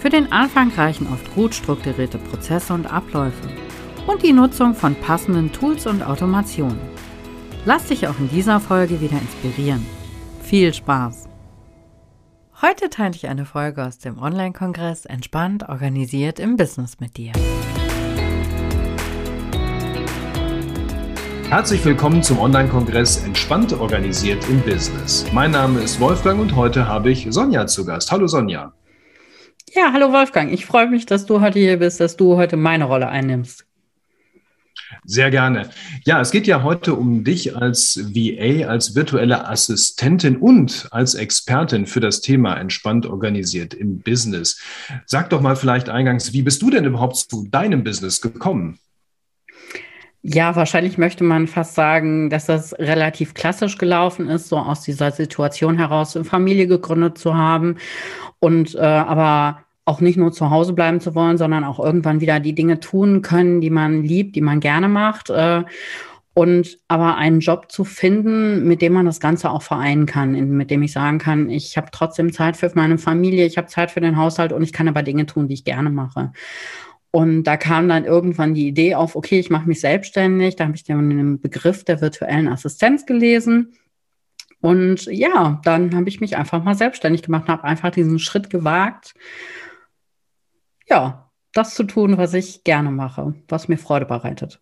Für 0.00 0.08
den 0.08 0.32
Anfang 0.32 0.72
reichen 0.72 1.06
oft 1.12 1.34
gut 1.34 1.54
strukturierte 1.54 2.16
Prozesse 2.16 2.72
und 2.72 2.90
Abläufe 2.90 3.48
und 4.06 4.22
die 4.22 4.32
Nutzung 4.32 4.74
von 4.74 4.94
passenden 4.94 5.52
Tools 5.52 5.86
und 5.86 6.02
Automationen. 6.02 6.80
Lass 7.66 7.88
dich 7.88 8.08
auch 8.08 8.18
in 8.18 8.30
dieser 8.30 8.60
Folge 8.60 9.02
wieder 9.02 9.18
inspirieren. 9.20 9.84
Viel 10.42 10.72
Spaß! 10.72 11.28
Heute 12.62 12.88
teile 12.88 13.14
ich 13.14 13.28
eine 13.28 13.44
Folge 13.44 13.84
aus 13.84 13.98
dem 13.98 14.18
Online-Kongress 14.18 15.04
Entspannt 15.04 15.68
organisiert 15.68 16.40
im 16.40 16.56
Business 16.56 16.98
mit 16.98 17.18
dir. 17.18 17.32
Herzlich 21.50 21.84
willkommen 21.84 22.22
zum 22.22 22.38
Online-Kongress 22.38 23.22
Entspannt 23.24 23.74
organisiert 23.74 24.48
im 24.48 24.62
Business. 24.62 25.26
Mein 25.34 25.50
Name 25.50 25.80
ist 25.80 26.00
Wolfgang 26.00 26.40
und 26.40 26.56
heute 26.56 26.88
habe 26.88 27.10
ich 27.10 27.26
Sonja 27.28 27.66
zu 27.66 27.84
Gast. 27.84 28.10
Hallo 28.10 28.26
Sonja. 28.26 28.72
Ja, 29.72 29.92
hallo 29.92 30.12
Wolfgang. 30.12 30.52
Ich 30.52 30.66
freue 30.66 30.88
mich, 30.88 31.06
dass 31.06 31.26
du 31.26 31.40
heute 31.40 31.60
hier 31.60 31.78
bist, 31.78 32.00
dass 32.00 32.16
du 32.16 32.36
heute 32.36 32.56
meine 32.56 32.84
Rolle 32.84 33.08
einnimmst. 33.08 33.66
Sehr 35.04 35.30
gerne. 35.30 35.70
Ja, 36.04 36.20
es 36.20 36.32
geht 36.32 36.48
ja 36.48 36.64
heute 36.64 36.94
um 36.94 37.22
dich 37.22 37.56
als 37.56 37.96
VA, 38.12 38.66
als 38.68 38.96
virtuelle 38.96 39.48
Assistentin 39.48 40.36
und 40.36 40.88
als 40.90 41.14
Expertin 41.14 41.86
für 41.86 42.00
das 42.00 42.20
Thema 42.20 42.56
entspannt 42.56 43.06
organisiert 43.06 43.72
im 43.72 44.00
Business. 44.00 44.60
Sag 45.06 45.30
doch 45.30 45.40
mal 45.40 45.54
vielleicht 45.54 45.88
eingangs, 45.88 46.32
wie 46.32 46.42
bist 46.42 46.62
du 46.62 46.70
denn 46.70 46.84
überhaupt 46.84 47.16
zu 47.16 47.46
deinem 47.48 47.84
Business 47.84 48.20
gekommen? 48.20 48.78
Ja, 50.22 50.54
wahrscheinlich 50.54 50.98
möchte 50.98 51.24
man 51.24 51.46
fast 51.46 51.74
sagen, 51.74 52.28
dass 52.28 52.44
das 52.44 52.78
relativ 52.78 53.32
klassisch 53.32 53.78
gelaufen 53.78 54.28
ist, 54.28 54.48
so 54.48 54.58
aus 54.58 54.82
dieser 54.82 55.12
Situation 55.12 55.78
heraus 55.78 56.14
eine 56.14 56.26
Familie 56.26 56.66
gegründet 56.66 57.16
zu 57.16 57.36
haben 57.36 57.76
und 58.38 58.74
äh, 58.74 58.80
aber 58.80 59.64
auch 59.90 60.00
nicht 60.00 60.16
nur 60.16 60.30
zu 60.30 60.50
Hause 60.50 60.72
bleiben 60.72 61.00
zu 61.00 61.16
wollen, 61.16 61.36
sondern 61.36 61.64
auch 61.64 61.80
irgendwann 61.80 62.20
wieder 62.20 62.38
die 62.38 62.54
Dinge 62.54 62.78
tun 62.78 63.22
können, 63.22 63.60
die 63.60 63.70
man 63.70 64.04
liebt, 64.04 64.36
die 64.36 64.40
man 64.40 64.60
gerne 64.60 64.88
macht. 64.88 65.30
Äh, 65.30 65.64
und 66.32 66.78
aber 66.86 67.16
einen 67.16 67.40
Job 67.40 67.72
zu 67.72 67.84
finden, 67.84 68.66
mit 68.66 68.82
dem 68.82 68.92
man 68.92 69.04
das 69.04 69.18
Ganze 69.18 69.50
auch 69.50 69.62
vereinen 69.62 70.06
kann, 70.06 70.32
mit 70.50 70.70
dem 70.70 70.82
ich 70.82 70.92
sagen 70.92 71.18
kann, 71.18 71.50
ich 71.50 71.76
habe 71.76 71.88
trotzdem 71.90 72.32
Zeit 72.32 72.56
für 72.56 72.70
meine 72.74 72.98
Familie, 72.98 73.44
ich 73.46 73.58
habe 73.58 73.66
Zeit 73.66 73.90
für 73.90 74.00
den 74.00 74.16
Haushalt 74.16 74.52
und 74.52 74.62
ich 74.62 74.72
kann 74.72 74.86
aber 74.86 75.02
Dinge 75.02 75.26
tun, 75.26 75.48
die 75.48 75.54
ich 75.54 75.64
gerne 75.64 75.90
mache. 75.90 76.32
Und 77.10 77.42
da 77.42 77.56
kam 77.56 77.88
dann 77.88 78.04
irgendwann 78.04 78.54
die 78.54 78.68
Idee 78.68 78.94
auf, 78.94 79.16
okay, 79.16 79.40
ich 79.40 79.50
mache 79.50 79.66
mich 79.66 79.80
selbstständig. 79.80 80.54
Da 80.54 80.64
habe 80.64 80.76
ich 80.76 80.84
den 80.84 81.40
Begriff 81.40 81.82
der 81.82 82.00
virtuellen 82.00 82.46
Assistenz 82.46 83.04
gelesen. 83.04 83.72
Und 84.60 85.06
ja, 85.06 85.60
dann 85.64 85.96
habe 85.96 86.08
ich 86.08 86.20
mich 86.20 86.36
einfach 86.36 86.62
mal 86.62 86.76
selbstständig 86.76 87.22
gemacht, 87.22 87.48
habe 87.48 87.64
einfach 87.64 87.90
diesen 87.90 88.20
Schritt 88.20 88.50
gewagt, 88.50 89.14
ja, 90.90 91.30
das 91.52 91.74
zu 91.74 91.84
tun, 91.84 92.18
was 92.18 92.34
ich 92.34 92.64
gerne 92.64 92.90
mache, 92.90 93.34
was 93.48 93.68
mir 93.68 93.78
Freude 93.78 94.06
bereitet. 94.06 94.60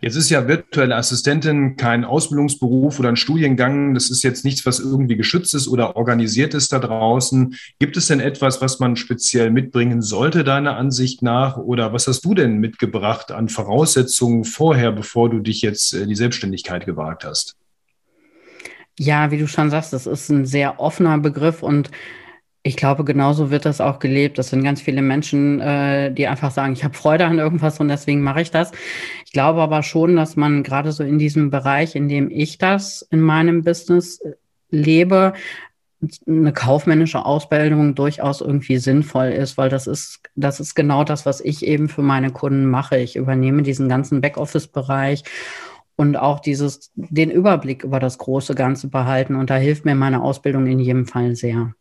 Jetzt 0.00 0.16
ist 0.16 0.30
ja 0.30 0.46
virtuelle 0.46 0.96
Assistentin 0.96 1.76
kein 1.76 2.04
Ausbildungsberuf 2.04 2.98
oder 3.00 3.08
ein 3.08 3.16
Studiengang. 3.16 3.94
Das 3.94 4.08
ist 4.08 4.22
jetzt 4.22 4.44
nichts, 4.44 4.64
was 4.66 4.78
irgendwie 4.78 5.16
geschützt 5.16 5.52
ist 5.54 5.68
oder 5.68 5.96
organisiert 5.96 6.54
ist 6.54 6.72
da 6.72 6.78
draußen. 6.78 7.56
Gibt 7.78 7.96
es 7.96 8.06
denn 8.06 8.20
etwas, 8.20 8.60
was 8.60 8.78
man 8.78 8.96
speziell 8.96 9.50
mitbringen 9.50 10.00
sollte, 10.00 10.44
deiner 10.44 10.76
Ansicht 10.76 11.22
nach? 11.22 11.56
Oder 11.56 11.92
was 11.92 12.06
hast 12.06 12.24
du 12.24 12.34
denn 12.34 12.58
mitgebracht 12.58 13.32
an 13.32 13.48
Voraussetzungen 13.48 14.44
vorher, 14.44 14.92
bevor 14.92 15.28
du 15.28 15.40
dich 15.40 15.60
jetzt 15.62 15.92
in 15.92 16.08
die 16.08 16.16
Selbstständigkeit 16.16 16.86
gewagt 16.86 17.24
hast? 17.24 17.56
Ja, 18.98 19.32
wie 19.32 19.38
du 19.38 19.48
schon 19.48 19.70
sagst, 19.70 19.92
das 19.92 20.06
ist 20.06 20.28
ein 20.30 20.46
sehr 20.46 20.78
offener 20.78 21.18
Begriff 21.18 21.64
und 21.64 21.90
ich 22.66 22.76
glaube, 22.76 23.04
genauso 23.04 23.50
wird 23.50 23.66
das 23.66 23.82
auch 23.82 23.98
gelebt. 23.98 24.38
Das 24.38 24.48
sind 24.48 24.64
ganz 24.64 24.80
viele 24.80 25.02
Menschen, 25.02 25.60
äh, 25.60 26.10
die 26.10 26.26
einfach 26.26 26.50
sagen, 26.50 26.72
ich 26.72 26.82
habe 26.82 26.94
Freude 26.94 27.26
an 27.26 27.38
irgendwas 27.38 27.78
und 27.78 27.88
deswegen 27.88 28.22
mache 28.22 28.40
ich 28.40 28.50
das. 28.50 28.72
Ich 29.26 29.32
glaube 29.32 29.60
aber 29.60 29.82
schon, 29.82 30.16
dass 30.16 30.34
man 30.34 30.62
gerade 30.62 30.90
so 30.90 31.04
in 31.04 31.18
diesem 31.18 31.50
Bereich, 31.50 31.94
in 31.94 32.08
dem 32.08 32.30
ich 32.30 32.56
das 32.56 33.02
in 33.10 33.20
meinem 33.20 33.64
Business 33.64 34.18
äh, 34.20 34.32
lebe, 34.70 35.34
eine 36.26 36.52
kaufmännische 36.54 37.24
Ausbildung 37.26 37.94
durchaus 37.94 38.40
irgendwie 38.40 38.78
sinnvoll 38.78 39.26
ist, 39.26 39.58
weil 39.58 39.68
das 39.68 39.86
ist, 39.86 40.20
das 40.34 40.58
ist 40.58 40.74
genau 40.74 41.04
das, 41.04 41.26
was 41.26 41.42
ich 41.42 41.66
eben 41.66 41.90
für 41.90 42.02
meine 42.02 42.30
Kunden 42.30 42.64
mache. 42.64 42.96
Ich 42.96 43.16
übernehme 43.16 43.62
diesen 43.62 43.90
ganzen 43.90 44.22
Backoffice-Bereich 44.22 45.24
und 45.96 46.16
auch 46.16 46.40
dieses, 46.40 46.92
den 46.94 47.30
Überblick 47.30 47.84
über 47.84 48.00
das 48.00 48.16
große 48.16 48.54
Ganze 48.54 48.88
behalten. 48.88 49.34
Und 49.36 49.50
da 49.50 49.56
hilft 49.56 49.84
mir 49.84 49.94
meine 49.94 50.22
Ausbildung 50.22 50.66
in 50.66 50.78
jedem 50.78 51.06
Fall 51.06 51.36
sehr. 51.36 51.74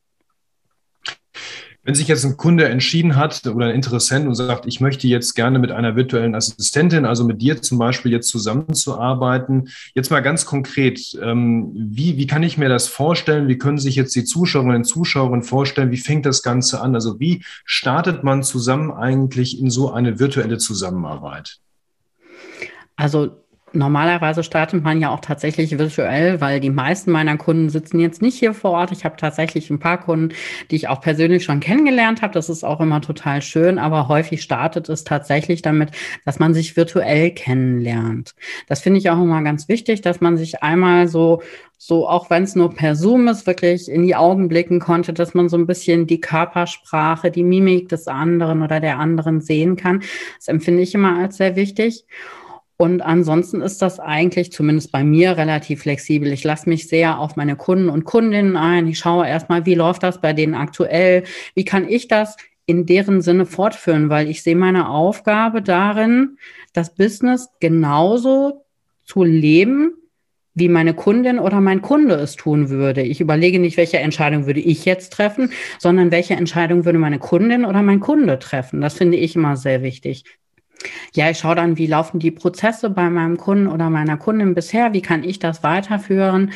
Wenn 1.86 1.96
sich 1.96 2.08
jetzt 2.08 2.24
ein 2.24 2.38
Kunde 2.38 2.70
entschieden 2.70 3.18
hat 3.18 3.46
oder 3.46 3.68
ein 3.68 3.76
Interessent 3.76 4.26
und 4.26 4.36
sagt, 4.36 4.66
ich 4.66 4.80
möchte 4.80 5.06
jetzt 5.08 5.34
gerne 5.34 5.60
mit 5.60 5.72
einer 5.72 5.98
virtuellen 5.98 6.34
Assistentin, 6.34 7.06
also 7.06 7.26
mit 7.26 7.42
dir 7.42 7.62
zum 7.62 7.78
Beispiel 7.78 8.12
jetzt 8.14 8.30
zusammenzuarbeiten, 8.30 9.70
jetzt 9.94 10.10
mal 10.10 10.22
ganz 10.22 10.46
konkret, 10.46 11.18
ähm, 11.22 11.72
wie, 11.76 12.16
wie 12.18 12.26
kann 12.26 12.42
ich 12.42 12.58
mir 12.58 12.70
das 12.70 12.88
vorstellen? 12.88 13.50
Wie 13.50 13.58
können 13.58 13.78
sich 13.78 13.96
jetzt 13.96 14.16
die 14.16 14.24
Zuschauerinnen 14.24 14.78
und 14.78 14.84
Zuschauer 14.86 15.42
vorstellen? 15.44 15.92
Wie 15.92 15.98
fängt 15.98 16.26
das 16.26 16.42
Ganze 16.42 16.80
an? 16.80 16.96
Also 16.96 17.20
wie 17.20 17.44
startet 17.66 18.24
man 18.24 18.44
zusammen 18.44 18.92
eigentlich 18.92 19.60
in 19.60 19.70
so 19.70 19.92
eine 19.92 20.20
virtuelle 20.20 20.60
Zusammenarbeit? 20.60 21.60
Also 22.96 23.43
Normalerweise 23.76 24.44
startet 24.44 24.84
man 24.84 25.02
ja 25.02 25.10
auch 25.10 25.20
tatsächlich 25.20 25.78
virtuell, 25.80 26.40
weil 26.40 26.60
die 26.60 26.70
meisten 26.70 27.12
meiner 27.12 27.38
Kunden 27.38 27.70
sitzen 27.70 28.00
jetzt 28.00 28.22
nicht 28.22 28.38
hier 28.38 28.54
vor 28.54 28.72
Ort. 28.72 28.92
Ich 28.92 29.04
habe 29.04 29.16
tatsächlich 29.18 29.72
ein 29.72 29.80
paar 29.80 30.00
Kunden, 30.00 30.36
die 30.70 30.76
ich 30.76 30.88
auch 30.90 31.02
persönlich 31.02 31.44
schon 31.44 31.60
kennengelernt 31.60 32.22
habe. 32.22 32.34
Das 32.34 32.50
ist 32.50 32.64
auch 32.64 32.80
immer 32.82 33.02
total 33.02 33.42
schön, 33.42 33.80
aber 33.80 34.08
häufig 34.08 34.44
startet 34.44 34.90
es 34.90 35.04
tatsächlich 35.04 35.64
damit, 35.64 35.90
dass 36.24 36.38
man 36.38 36.54
sich 36.54 36.78
virtuell 36.78 37.32
kennenlernt. 37.32 38.36
Das 38.68 38.82
finde 38.82 39.00
ich 39.00 39.10
auch 39.10 39.22
immer 39.22 39.42
ganz 39.42 39.68
wichtig, 39.68 40.02
dass 40.02 40.22
man 40.22 40.38
sich 40.38 40.62
einmal 40.62 41.08
so 41.08 41.42
so 41.86 42.08
auch 42.08 42.30
wenn 42.30 42.44
es 42.44 42.56
nur 42.56 42.74
per 42.74 42.96
Zoom 42.96 43.28
ist, 43.28 43.46
wirklich 43.46 43.90
in 43.90 44.04
die 44.04 44.16
Augen 44.16 44.48
blicken 44.48 44.80
konnte, 44.80 45.12
dass 45.12 45.34
man 45.34 45.50
so 45.50 45.58
ein 45.58 45.68
bisschen 45.68 46.08
die 46.08 46.22
Körpersprache, 46.22 47.30
die 47.30 47.44
Mimik 47.44 47.90
des 47.90 48.08
anderen 48.08 48.62
oder 48.62 48.80
der 48.80 49.00
anderen 49.00 49.42
sehen 49.42 49.76
kann. 49.76 50.02
Das 50.38 50.48
empfinde 50.48 50.82
ich 50.82 50.96
immer 50.96 51.18
als 51.18 51.36
sehr 51.36 51.58
wichtig. 51.58 52.06
Und 52.78 53.02
ansonsten 53.02 53.62
ist 53.62 53.82
das 53.82 54.00
eigentlich 54.00 54.52
zumindest 54.52 54.92
bei 54.92 55.04
mir 55.04 55.38
relativ 55.38 55.84
flexibel. 55.84 56.32
Ich 56.32 56.44
lasse 56.44 56.68
mich 56.68 56.88
sehr 56.88 57.20
auf 57.20 57.36
meine 57.36 57.56
Kunden 57.56 57.90
und 57.90 58.04
Kundinnen 58.04 58.58
ein. 58.58 58.88
Ich 58.88 59.00
schaue 59.00 59.28
erstmal, 59.28 59.66
wie 59.66 59.76
läuft 59.76 60.04
das 60.04 60.22
bei 60.22 60.34
denen 60.34 60.56
aktuell? 60.56 61.24
Wie 61.56 61.66
kann 61.66 61.88
ich 61.88 62.08
das 62.08 62.36
in 62.66 62.86
deren 62.86 63.22
Sinne 63.22 63.46
fortführen? 63.46 64.10
Weil 64.10 64.28
ich 64.28 64.42
sehe 64.42 64.56
meine 64.56 64.90
Aufgabe 64.90 65.62
darin, 65.62 66.38
das 66.74 66.96
Business 66.96 67.50
genauso 67.60 68.66
zu 69.04 69.24
leben, 69.24 69.94
wie 70.56 70.70
meine 70.70 70.94
Kundin 70.94 71.40
oder 71.40 71.62
mein 71.62 71.82
Kunde 71.82 72.16
es 72.16 72.36
tun 72.36 72.70
würde. 72.70 73.02
Ich 73.02 73.22
überlege 73.22 73.60
nicht, 73.60 73.78
welche 73.78 74.00
Entscheidung 74.00 74.46
würde 74.46 74.60
ich 74.60 74.86
jetzt 74.86 75.14
treffen, 75.14 75.52
sondern 75.80 76.12
welche 76.12 76.36
Entscheidung 76.36 76.86
würde 76.86 77.00
meine 77.00 77.20
Kundin 77.20 77.66
oder 77.66 77.82
mein 77.82 78.00
Kunde 78.00 78.38
treffen. 78.40 78.82
Das 78.82 78.96
finde 78.96 79.18
ich 79.18 79.36
immer 79.36 79.58
sehr 79.58 79.82
wichtig. 79.82 80.26
Ja, 81.14 81.30
ich 81.30 81.40
schaue 81.40 81.56
dann, 81.56 81.78
wie 81.78 81.88
laufen 81.88 82.20
die 82.20 82.32
Prozesse 82.32 82.90
bei 82.90 83.10
meinem 83.10 83.38
Kunden 83.38 83.68
oder 83.68 83.90
meiner 83.90 84.18
Kundin 84.18 84.56
bisher, 84.56 84.94
wie 84.94 85.02
kann 85.02 85.24
ich 85.24 85.40
das 85.40 85.64
weiterführen. 85.64 86.52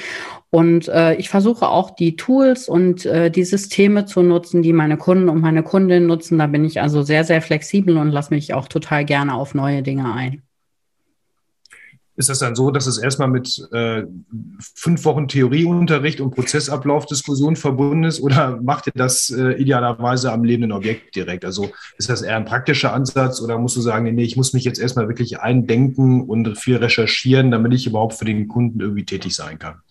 Und 0.49 0.87
äh, 0.87 1.15
ich 1.15 1.29
versuche 1.29 1.67
auch 1.67 1.91
die 1.91 2.15
Tools 2.15 2.69
und 2.69 3.05
äh, 3.05 3.29
die 3.29 3.43
Systeme 3.43 4.05
zu 4.05 4.21
nutzen, 4.21 4.61
die 4.61 4.73
meine 4.73 4.97
Kunden 4.97 5.29
und 5.29 5.41
meine 5.41 5.63
Kundin 5.63 6.07
nutzen. 6.07 6.37
Da 6.37 6.47
bin 6.47 6.65
ich 6.65 6.81
also 6.81 7.03
sehr, 7.03 7.23
sehr 7.23 7.41
flexibel 7.41 7.97
und 7.97 8.09
lasse 8.11 8.33
mich 8.33 8.53
auch 8.53 8.67
total 8.67 9.05
gerne 9.05 9.33
auf 9.33 9.53
neue 9.53 9.83
Dinge 9.83 10.13
ein. 10.13 10.46
Ist 12.17 12.29
das 12.29 12.39
dann 12.39 12.55
so, 12.55 12.71
dass 12.71 12.87
es 12.87 12.97
erstmal 12.97 13.27
mit 13.27 13.67
äh, 13.71 14.03
fünf 14.59 15.05
Wochen 15.05 15.27
Theorieunterricht 15.27 16.19
und 16.19 16.31
Prozessablaufdiskussion 16.31 17.55
verbunden 17.55 18.05
ist 18.05 18.19
oder 18.19 18.59
macht 18.59 18.87
ihr 18.87 18.93
das 18.95 19.29
äh, 19.29 19.51
idealerweise 19.53 20.31
am 20.31 20.43
lebenden 20.43 20.71
Objekt 20.71 21.15
direkt? 21.15 21.45
Also 21.45 21.69
ist 21.97 22.09
das 22.09 22.23
eher 22.23 22.35
ein 22.35 22.45
praktischer 22.45 22.91
Ansatz 22.91 23.39
oder 23.39 23.59
musst 23.59 23.75
du 23.75 23.81
sagen, 23.81 24.13
nee, 24.15 24.23
ich 24.23 24.35
muss 24.35 24.53
mich 24.53 24.63
jetzt 24.63 24.79
erstmal 24.79 25.07
wirklich 25.07 25.39
eindenken 25.41 26.21
und 26.23 26.57
viel 26.57 26.77
recherchieren, 26.77 27.51
damit 27.51 27.73
ich 27.75 27.85
überhaupt 27.85 28.15
für 28.15 28.25
den 28.25 28.47
Kunden 28.47 28.81
irgendwie 28.81 29.05
tätig 29.05 29.35
sein 29.35 29.59
kann? 29.59 29.81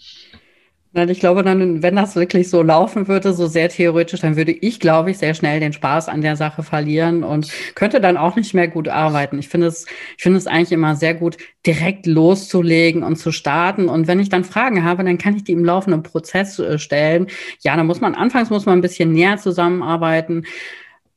Ich 0.96 1.20
glaube 1.20 1.42
dann, 1.42 1.82
wenn 1.82 1.94
das 1.94 2.16
wirklich 2.16 2.48
so 2.48 2.62
laufen 2.62 3.06
würde, 3.06 3.34
so 3.34 3.46
sehr 3.46 3.68
theoretisch, 3.68 4.20
dann 4.20 4.36
würde 4.36 4.52
ich, 4.52 4.80
glaube 4.80 5.10
ich, 5.10 5.18
sehr 5.18 5.34
schnell 5.34 5.60
den 5.60 5.74
Spaß 5.74 6.08
an 6.08 6.22
der 6.22 6.36
Sache 6.36 6.62
verlieren 6.62 7.22
und 7.22 7.52
könnte 7.74 8.00
dann 8.00 8.16
auch 8.16 8.34
nicht 8.34 8.54
mehr 8.54 8.66
gut 8.66 8.88
arbeiten. 8.88 9.38
Ich 9.38 9.48
finde 9.48 9.66
es, 9.66 9.84
ich 10.16 10.22
finde 10.22 10.38
es 10.38 10.46
eigentlich 10.46 10.72
immer 10.72 10.96
sehr 10.96 11.12
gut, 11.12 11.36
direkt 11.66 12.06
loszulegen 12.06 13.02
und 13.02 13.16
zu 13.16 13.30
starten. 13.30 13.90
Und 13.90 14.06
wenn 14.06 14.20
ich 14.20 14.30
dann 14.30 14.44
Fragen 14.44 14.84
habe, 14.84 15.04
dann 15.04 15.18
kann 15.18 15.36
ich 15.36 15.44
die 15.44 15.52
im 15.52 15.66
laufenden 15.66 16.02
Prozess 16.02 16.58
äh, 16.58 16.78
stellen. 16.78 17.26
Ja, 17.60 17.76
dann 17.76 17.86
muss 17.86 18.00
man 18.00 18.14
anfangs 18.14 18.48
muss 18.48 18.64
man 18.64 18.78
ein 18.78 18.82
bisschen 18.82 19.12
näher 19.12 19.36
zusammenarbeiten 19.36 20.44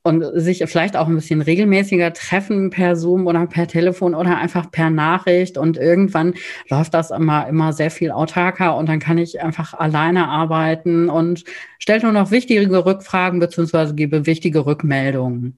und 0.09 0.25
sich 0.33 0.63
vielleicht 0.65 0.97
auch 0.97 1.07
ein 1.07 1.15
bisschen 1.15 1.41
regelmäßiger 1.41 2.11
treffen 2.13 2.69
per 2.69 2.95
Zoom 2.95 3.27
oder 3.27 3.45
per 3.47 3.67
Telefon 3.67 4.15
oder 4.15 4.37
einfach 4.37 4.69
per 4.71 4.89
Nachricht. 4.89 5.57
Und 5.57 5.77
irgendwann 5.77 6.33
läuft 6.69 6.93
das 6.93 7.11
immer, 7.11 7.47
immer 7.47 7.71
sehr 7.71 7.91
viel 7.91 8.11
autarker 8.11 8.75
und 8.75 8.89
dann 8.89 8.99
kann 8.99 9.17
ich 9.17 9.41
einfach 9.41 9.73
alleine 9.73 10.27
arbeiten 10.27 11.09
und 11.09 11.43
stelle 11.77 12.01
nur 12.01 12.11
noch 12.11 12.31
wichtige 12.31 12.85
Rückfragen 12.85 13.39
beziehungsweise 13.39 13.95
gebe 13.95 14.25
wichtige 14.25 14.65
Rückmeldungen. 14.65 15.57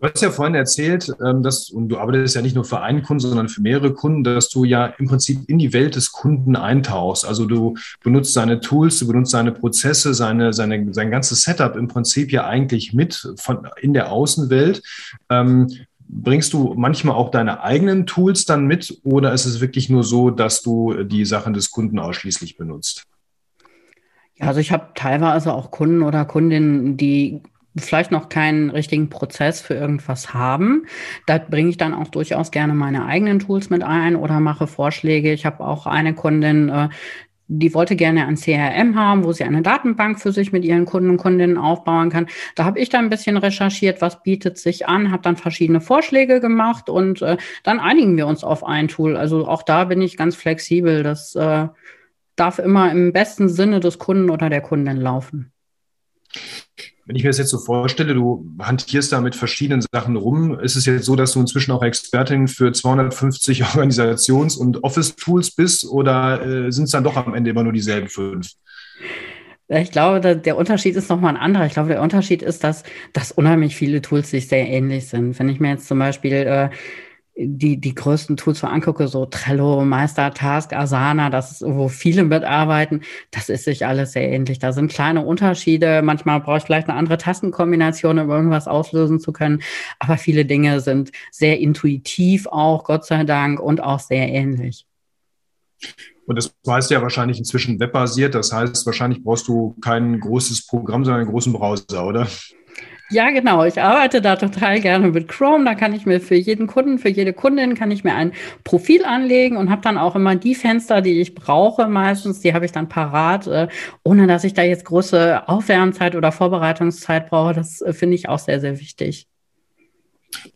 Du 0.00 0.08
hast 0.08 0.22
ja 0.22 0.30
vorhin 0.30 0.54
erzählt, 0.54 1.12
ähm, 1.22 1.42
dass, 1.42 1.68
und 1.68 1.90
du 1.90 1.98
arbeitest 1.98 2.34
ja 2.34 2.40
nicht 2.40 2.54
nur 2.54 2.64
für 2.64 2.80
einen 2.80 3.02
Kunden, 3.02 3.20
sondern 3.20 3.50
für 3.50 3.60
mehrere 3.60 3.92
Kunden, 3.92 4.24
dass 4.24 4.48
du 4.48 4.64
ja 4.64 4.86
im 4.86 5.06
Prinzip 5.06 5.46
in 5.46 5.58
die 5.58 5.74
Welt 5.74 5.94
des 5.94 6.10
Kunden 6.10 6.56
eintauchst. 6.56 7.26
Also 7.26 7.44
du 7.44 7.74
benutzt 8.02 8.32
seine 8.32 8.60
Tools, 8.60 8.98
du 8.98 9.06
benutzt 9.06 9.32
seine 9.32 9.52
Prozesse, 9.52 10.14
seine, 10.14 10.54
seine, 10.54 10.94
sein 10.94 11.10
ganzes 11.10 11.42
Setup 11.42 11.76
im 11.76 11.86
Prinzip 11.86 12.32
ja 12.32 12.46
eigentlich 12.46 12.94
mit 12.94 13.34
von, 13.36 13.68
in 13.82 13.92
der 13.92 14.10
Außenwelt. 14.10 14.82
Ähm, 15.28 15.68
bringst 16.08 16.54
du 16.54 16.72
manchmal 16.78 17.14
auch 17.14 17.30
deine 17.30 17.62
eigenen 17.62 18.06
Tools 18.06 18.46
dann 18.46 18.66
mit 18.66 19.00
oder 19.04 19.34
ist 19.34 19.44
es 19.44 19.60
wirklich 19.60 19.90
nur 19.90 20.02
so, 20.02 20.30
dass 20.30 20.62
du 20.62 21.04
die 21.04 21.26
Sachen 21.26 21.52
des 21.52 21.70
Kunden 21.70 21.98
ausschließlich 21.98 22.56
benutzt? 22.56 23.04
Also 24.38 24.60
ich 24.60 24.72
habe 24.72 24.92
teilweise 24.94 25.52
auch 25.52 25.70
Kunden 25.70 26.02
oder 26.02 26.24
Kundinnen, 26.24 26.96
die 26.96 27.42
vielleicht 27.76 28.10
noch 28.10 28.28
keinen 28.28 28.70
richtigen 28.70 29.10
Prozess 29.10 29.60
für 29.60 29.74
irgendwas 29.74 30.34
haben. 30.34 30.86
Da 31.26 31.38
bringe 31.38 31.70
ich 31.70 31.76
dann 31.76 31.94
auch 31.94 32.08
durchaus 32.08 32.50
gerne 32.50 32.74
meine 32.74 33.06
eigenen 33.06 33.38
Tools 33.38 33.70
mit 33.70 33.82
ein 33.82 34.16
oder 34.16 34.40
mache 34.40 34.66
Vorschläge. 34.66 35.32
Ich 35.32 35.46
habe 35.46 35.64
auch 35.64 35.86
eine 35.86 36.14
Kundin, 36.14 36.68
äh, 36.68 36.88
die 37.52 37.74
wollte 37.74 37.96
gerne 37.96 38.26
ein 38.26 38.36
CRM 38.36 38.94
haben, 38.94 39.24
wo 39.24 39.32
sie 39.32 39.42
eine 39.42 39.62
Datenbank 39.62 40.20
für 40.20 40.30
sich 40.30 40.52
mit 40.52 40.64
ihren 40.64 40.84
Kunden 40.84 41.10
und 41.10 41.16
Kundinnen 41.16 41.58
aufbauen 41.58 42.08
kann. 42.08 42.26
Da 42.54 42.64
habe 42.64 42.78
ich 42.78 42.90
dann 42.90 43.06
ein 43.06 43.10
bisschen 43.10 43.36
recherchiert, 43.36 44.00
was 44.00 44.22
bietet 44.22 44.56
sich 44.56 44.86
an, 44.86 45.10
habe 45.10 45.22
dann 45.22 45.36
verschiedene 45.36 45.80
Vorschläge 45.80 46.40
gemacht 46.40 46.88
und 46.88 47.22
äh, 47.22 47.36
dann 47.64 47.80
einigen 47.80 48.16
wir 48.16 48.28
uns 48.28 48.44
auf 48.44 48.62
ein 48.62 48.86
Tool. 48.86 49.16
Also 49.16 49.48
auch 49.48 49.64
da 49.64 49.84
bin 49.84 50.00
ich 50.00 50.16
ganz 50.16 50.36
flexibel. 50.36 51.02
Das 51.02 51.34
äh, 51.34 51.66
darf 52.36 52.60
immer 52.60 52.92
im 52.92 53.12
besten 53.12 53.48
Sinne 53.48 53.80
des 53.80 53.98
Kunden 53.98 54.30
oder 54.30 54.48
der 54.48 54.60
Kundin 54.60 54.96
laufen. 54.96 55.52
Wenn 57.10 57.16
ich 57.16 57.24
mir 57.24 57.30
das 57.30 57.38
jetzt 57.38 57.50
so 57.50 57.58
vorstelle, 57.58 58.14
du 58.14 58.48
hantierst 58.62 59.10
da 59.10 59.20
mit 59.20 59.34
verschiedenen 59.34 59.82
Sachen 59.92 60.14
rum, 60.14 60.60
ist 60.60 60.76
es 60.76 60.86
jetzt 60.86 61.06
so, 61.06 61.16
dass 61.16 61.32
du 61.32 61.40
inzwischen 61.40 61.72
auch 61.72 61.82
Expertin 61.82 62.46
für 62.46 62.70
250 62.70 63.64
Organisations- 63.74 64.56
und 64.56 64.84
Office-Tools 64.84 65.50
bist 65.56 65.84
oder 65.86 66.40
äh, 66.40 66.70
sind 66.70 66.84
es 66.84 66.92
dann 66.92 67.02
doch 67.02 67.16
am 67.16 67.34
Ende 67.34 67.50
immer 67.50 67.64
nur 67.64 67.72
dieselben 67.72 68.06
fünf? 68.06 68.52
Ich 69.66 69.90
glaube, 69.90 70.36
der 70.36 70.56
Unterschied 70.56 70.94
ist 70.94 71.10
nochmal 71.10 71.34
ein 71.34 71.42
anderer. 71.42 71.66
Ich 71.66 71.72
glaube, 71.72 71.88
der 71.88 72.00
Unterschied 72.00 72.42
ist, 72.42 72.62
dass, 72.62 72.84
dass 73.12 73.32
unheimlich 73.32 73.74
viele 73.74 74.02
Tools 74.02 74.30
sich 74.30 74.46
sehr 74.46 74.68
ähnlich 74.68 75.08
sind. 75.08 75.36
Wenn 75.36 75.48
ich 75.48 75.58
mir 75.58 75.70
jetzt 75.70 75.88
zum 75.88 75.98
Beispiel 75.98 76.34
äh, 76.34 76.68
die, 77.42 77.80
die 77.80 77.94
größten 77.94 78.36
Tools 78.36 78.60
so 78.60 78.66
angucke, 78.66 79.08
so 79.08 79.26
Trello, 79.26 79.84
Meister, 79.84 80.32
Task, 80.34 80.72
Asana, 80.72 81.30
das 81.30 81.52
ist, 81.52 81.62
wo 81.62 81.88
viele 81.88 82.24
mitarbeiten, 82.24 83.02
das 83.30 83.48
ist 83.48 83.64
sich 83.64 83.86
alles 83.86 84.12
sehr 84.12 84.30
ähnlich. 84.30 84.58
Da 84.58 84.72
sind 84.72 84.92
kleine 84.92 85.24
Unterschiede. 85.24 86.02
Manchmal 86.02 86.40
brauche 86.40 86.58
ich 86.58 86.64
vielleicht 86.64 86.88
eine 86.88 86.98
andere 86.98 87.18
Tastenkombination, 87.18 88.18
um 88.18 88.30
irgendwas 88.30 88.68
auslösen 88.68 89.20
zu 89.20 89.32
können. 89.32 89.62
Aber 89.98 90.18
viele 90.18 90.44
Dinge 90.44 90.80
sind 90.80 91.12
sehr 91.30 91.58
intuitiv 91.58 92.46
auch, 92.46 92.84
Gott 92.84 93.06
sei 93.06 93.24
Dank, 93.24 93.60
und 93.60 93.82
auch 93.82 94.00
sehr 94.00 94.28
ähnlich. 94.28 94.86
Und 96.26 96.36
das 96.36 96.54
heißt 96.68 96.90
ja 96.90 97.02
wahrscheinlich 97.02 97.38
inzwischen 97.38 97.80
webbasiert. 97.80 98.34
Das 98.34 98.52
heißt, 98.52 98.86
wahrscheinlich 98.86 99.22
brauchst 99.24 99.48
du 99.48 99.74
kein 99.80 100.20
großes 100.20 100.66
Programm, 100.66 101.04
sondern 101.04 101.22
einen 101.22 101.30
großen 101.30 101.52
Browser, 101.52 102.06
oder? 102.06 102.28
Ja, 103.12 103.30
genau. 103.30 103.64
Ich 103.64 103.80
arbeite 103.80 104.22
da 104.22 104.36
total 104.36 104.80
gerne 104.80 105.08
mit 105.08 105.26
Chrome. 105.26 105.64
Da 105.64 105.74
kann 105.74 105.92
ich 105.92 106.06
mir 106.06 106.20
für 106.20 106.36
jeden 106.36 106.68
Kunden, 106.68 106.98
für 106.98 107.08
jede 107.08 107.32
Kundin 107.32 107.74
kann 107.74 107.90
ich 107.90 108.04
mir 108.04 108.14
ein 108.14 108.32
Profil 108.62 109.04
anlegen 109.04 109.56
und 109.56 109.68
habe 109.68 109.82
dann 109.82 109.98
auch 109.98 110.14
immer 110.14 110.36
die 110.36 110.54
Fenster, 110.54 111.00
die 111.00 111.20
ich 111.20 111.34
brauche 111.34 111.88
meistens, 111.88 112.38
die 112.38 112.54
habe 112.54 112.64
ich 112.66 112.72
dann 112.72 112.88
parat, 112.88 113.48
äh, 113.48 113.66
ohne 114.04 114.28
dass 114.28 114.44
ich 114.44 114.54
da 114.54 114.62
jetzt 114.62 114.84
große 114.84 115.48
Aufwärmzeit 115.48 116.14
oder 116.14 116.30
Vorbereitungszeit 116.30 117.28
brauche. 117.28 117.52
Das 117.52 117.80
äh, 117.80 117.92
finde 117.92 118.14
ich 118.14 118.28
auch 118.28 118.38
sehr, 118.38 118.60
sehr 118.60 118.78
wichtig. 118.78 119.26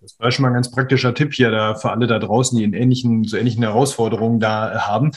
Das 0.01 0.19
war 0.21 0.31
schon 0.31 0.45
mal 0.45 0.49
ein 0.49 0.55
ganz 0.55 0.71
praktischer 0.71 1.13
Tipp 1.13 1.35
hier 1.35 1.51
da 1.51 1.75
für 1.75 1.91
alle 1.91 2.07
da 2.07 2.21
draußen, 2.21 2.57
die 2.57 2.63
in 2.63 2.73
ähnlichen, 2.73 3.25
so 3.25 3.37
ähnlichen 3.37 3.65
Herausforderungen 3.65 4.39
da 4.39 4.87
haben. 4.87 5.11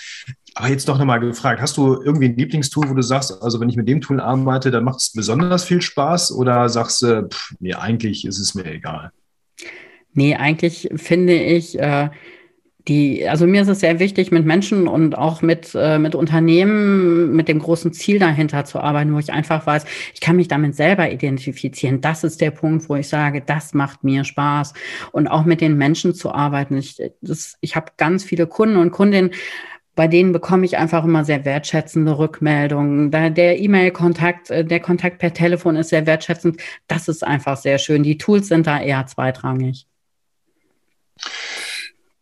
Aber 0.57 0.69
jetzt 0.69 0.89
doch 0.89 0.97
nochmal 0.97 1.19
gefragt, 1.19 1.61
hast 1.61 1.77
du 1.77 2.01
irgendwie 2.01 2.29
ein 2.29 2.35
Lieblingstool, 2.35 2.89
wo 2.89 2.95
du 2.95 3.03
sagst, 3.03 3.43
also 3.43 3.59
wenn 3.59 3.69
ich 3.69 3.75
mit 3.75 3.87
dem 3.87 4.01
Tool 4.01 4.19
arbeite, 4.19 4.71
dann 4.71 4.85
macht 4.85 4.99
es 4.99 5.13
besonders 5.13 5.63
viel 5.63 5.83
Spaß 5.83 6.31
oder 6.31 6.67
sagst 6.67 7.03
du, 7.03 7.27
pff, 7.29 7.53
nee, 7.59 7.75
eigentlich 7.75 8.25
ist 8.25 8.39
es 8.39 8.55
mir 8.55 8.65
egal? 8.65 9.11
Nee, 10.13 10.35
eigentlich 10.35 10.89
finde 10.95 11.35
ich, 11.35 11.77
äh, 11.77 12.09
die, 12.87 13.29
also 13.29 13.45
mir 13.45 13.61
ist 13.61 13.67
es 13.67 13.81
sehr 13.81 13.99
wichtig, 13.99 14.31
mit 14.31 14.47
Menschen 14.47 14.87
und 14.87 15.15
auch 15.15 15.43
mit, 15.43 15.75
äh, 15.75 15.99
mit 15.99 16.15
Unternehmen 16.15 17.35
mit 17.35 17.49
dem 17.49 17.59
großen 17.59 17.93
Ziel 17.93 18.17
dahinter 18.17 18.65
zu 18.65 18.79
arbeiten, 18.79 19.13
wo 19.13 19.19
ich 19.19 19.31
einfach 19.31 19.67
weiß, 19.67 19.85
ich 20.15 20.21
kann 20.21 20.37
mich 20.37 20.47
damit 20.47 20.75
selber 20.75 21.11
identifizieren. 21.11 22.01
Das 22.01 22.23
ist 22.23 22.41
der 22.41 22.49
Punkt, 22.49 22.89
wo 22.89 22.95
ich 22.95 23.09
sage, 23.09 23.43
das 23.45 23.75
macht 23.75 24.03
mir 24.03 24.23
Spaß. 24.23 24.73
Und 25.11 25.27
auch 25.27 25.45
mit 25.45 25.61
den 25.61 25.77
Menschen 25.77 26.15
zu 26.15 26.31
arbeiten. 26.31 26.77
Ich, 26.77 26.97
ich 27.61 27.75
habe 27.75 27.91
ganz 27.97 28.23
viele 28.23 28.47
Kunden 28.47 28.77
und 28.77 28.89
Kundinnen, 28.89 29.29
bei 29.97 30.07
denen 30.07 30.31
bekomme 30.31 30.63
ich 30.63 30.77
einfach 30.77 31.03
immer 31.03 31.25
sehr 31.25 31.43
wertschätzende 31.43 32.19
Rückmeldungen. 32.19 33.09
Da 33.09 33.29
der 33.29 33.59
E-Mail-Kontakt, 33.59 34.51
äh, 34.51 34.63
der 34.63 34.79
Kontakt 34.79 35.17
per 35.17 35.33
Telefon 35.33 35.75
ist 35.75 35.89
sehr 35.89 36.05
wertschätzend. 36.05 36.61
Das 36.87 37.07
ist 37.07 37.25
einfach 37.25 37.57
sehr 37.57 37.79
schön. 37.79 38.03
Die 38.03 38.17
Tools 38.17 38.47
sind 38.47 38.67
da 38.67 38.79
eher 38.79 39.07
zweitrangig. 39.07 39.87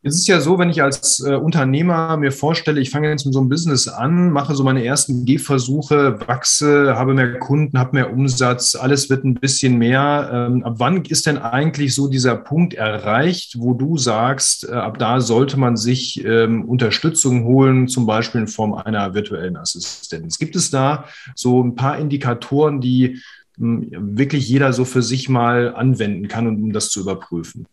Es 0.07 0.13
ist 0.13 0.27
ja 0.27 0.39
so, 0.39 0.59
wenn 0.59 0.69
ich 0.69 0.83
als 0.83 1.19
äh, 1.21 1.33
Unternehmer 1.33 2.15
mir 2.17 2.31
vorstelle, 2.31 2.79
ich 2.79 2.91
fange 2.91 3.09
jetzt 3.09 3.25
mit 3.25 3.33
so 3.33 3.39
einem 3.39 3.49
Business 3.49 3.87
an, 3.87 4.29
mache 4.29 4.53
so 4.53 4.63
meine 4.63 4.85
ersten 4.85 5.25
Gehversuche, 5.25 6.19
wachse, 6.27 6.95
habe 6.95 7.15
mehr 7.15 7.39
Kunden, 7.39 7.79
habe 7.79 7.95
mehr 7.95 8.13
Umsatz, 8.13 8.75
alles 8.75 9.09
wird 9.09 9.23
ein 9.23 9.33
bisschen 9.33 9.79
mehr. 9.79 10.29
Ähm, 10.31 10.63
ab 10.63 10.75
wann 10.77 11.03
ist 11.05 11.25
denn 11.25 11.39
eigentlich 11.39 11.95
so 11.95 12.07
dieser 12.07 12.35
Punkt 12.35 12.75
erreicht, 12.75 13.55
wo 13.57 13.73
du 13.73 13.97
sagst, 13.97 14.69
äh, 14.69 14.73
ab 14.73 14.99
da 14.99 15.21
sollte 15.21 15.57
man 15.57 15.75
sich 15.75 16.23
ähm, 16.23 16.65
Unterstützung 16.65 17.45
holen, 17.45 17.87
zum 17.87 18.05
Beispiel 18.05 18.41
in 18.41 18.47
Form 18.47 18.75
einer 18.75 19.15
virtuellen 19.15 19.57
Assistenz? 19.57 20.37
Gibt 20.37 20.55
es 20.55 20.69
da 20.69 21.05
so 21.33 21.63
ein 21.63 21.73
paar 21.73 21.97
Indikatoren, 21.97 22.79
die 22.79 23.23
mh, 23.57 23.81
hm, 23.81 24.17
wirklich 24.19 24.47
jeder 24.47 24.71
so 24.71 24.85
für 24.85 25.01
sich 25.01 25.29
mal 25.29 25.73
anwenden 25.73 26.27
kann, 26.27 26.45
um 26.45 26.73
das 26.73 26.91
zu 26.91 27.01
überprüfen? 27.01 27.65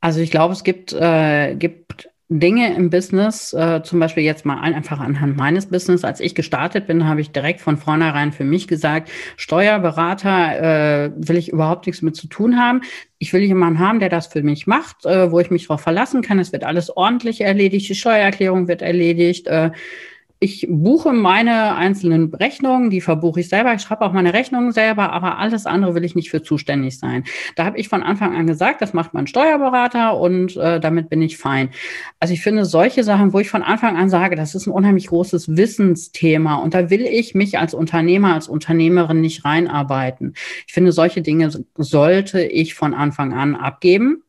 Also 0.00 0.20
ich 0.20 0.30
glaube, 0.30 0.52
es 0.54 0.64
gibt, 0.64 0.92
äh, 0.92 1.54
gibt 1.54 2.08
Dinge 2.32 2.72
im 2.74 2.90
Business, 2.90 3.52
äh, 3.52 3.82
zum 3.82 3.98
Beispiel 3.98 4.22
jetzt 4.22 4.46
mal 4.46 4.60
einfach 4.60 5.00
anhand 5.00 5.36
meines 5.36 5.66
Business. 5.66 6.04
Als 6.04 6.20
ich 6.20 6.36
gestartet 6.36 6.86
bin, 6.86 7.08
habe 7.08 7.20
ich 7.20 7.32
direkt 7.32 7.60
von 7.60 7.76
vornherein 7.76 8.30
für 8.30 8.44
mich 8.44 8.68
gesagt, 8.68 9.10
Steuerberater 9.36 11.06
äh, 11.06 11.10
will 11.16 11.36
ich 11.36 11.48
überhaupt 11.48 11.86
nichts 11.86 12.02
mit 12.02 12.14
zu 12.14 12.28
tun 12.28 12.56
haben. 12.56 12.82
Ich 13.18 13.32
will 13.32 13.42
jemanden 13.42 13.80
haben, 13.80 13.98
der 13.98 14.10
das 14.10 14.28
für 14.28 14.44
mich 14.44 14.68
macht, 14.68 15.04
äh, 15.06 15.32
wo 15.32 15.40
ich 15.40 15.50
mich 15.50 15.66
darauf 15.66 15.80
verlassen 15.80 16.22
kann. 16.22 16.38
Es 16.38 16.52
wird 16.52 16.62
alles 16.62 16.96
ordentlich 16.96 17.40
erledigt, 17.40 17.88
die 17.88 17.96
Steuererklärung 17.96 18.68
wird 18.68 18.82
erledigt. 18.82 19.48
Äh, 19.48 19.72
ich 20.42 20.66
buche 20.70 21.12
meine 21.12 21.76
einzelnen 21.76 22.32
Rechnungen, 22.32 22.88
die 22.88 23.02
verbuche 23.02 23.40
ich 23.40 23.50
selber, 23.50 23.74
ich 23.74 23.82
schreibe 23.82 24.06
auch 24.06 24.12
meine 24.12 24.32
Rechnungen 24.32 24.72
selber, 24.72 25.12
aber 25.12 25.38
alles 25.38 25.66
andere 25.66 25.94
will 25.94 26.02
ich 26.02 26.14
nicht 26.14 26.30
für 26.30 26.42
zuständig 26.42 26.98
sein. 26.98 27.24
Da 27.56 27.66
habe 27.66 27.78
ich 27.78 27.90
von 27.90 28.02
Anfang 28.02 28.34
an 28.34 28.46
gesagt, 28.46 28.80
das 28.80 28.94
macht 28.94 29.12
mein 29.12 29.26
Steuerberater 29.26 30.16
und 30.16 30.56
äh, 30.56 30.80
damit 30.80 31.10
bin 31.10 31.20
ich 31.20 31.36
fein. 31.36 31.68
Also 32.20 32.32
ich 32.32 32.40
finde 32.40 32.64
solche 32.64 33.04
Sachen, 33.04 33.34
wo 33.34 33.38
ich 33.38 33.50
von 33.50 33.62
Anfang 33.62 33.98
an 33.98 34.08
sage, 34.08 34.34
das 34.34 34.54
ist 34.54 34.66
ein 34.66 34.72
unheimlich 34.72 35.08
großes 35.08 35.58
Wissensthema 35.58 36.54
und 36.54 36.72
da 36.72 36.88
will 36.88 37.02
ich 37.02 37.34
mich 37.34 37.58
als 37.58 37.74
Unternehmer, 37.74 38.32
als 38.32 38.48
Unternehmerin 38.48 39.20
nicht 39.20 39.44
reinarbeiten. 39.44 40.34
Ich 40.66 40.72
finde, 40.72 40.92
solche 40.92 41.20
Dinge 41.20 41.50
sollte 41.76 42.40
ich 42.42 42.72
von 42.72 42.94
Anfang 42.94 43.34
an 43.34 43.54
abgeben. 43.56 44.22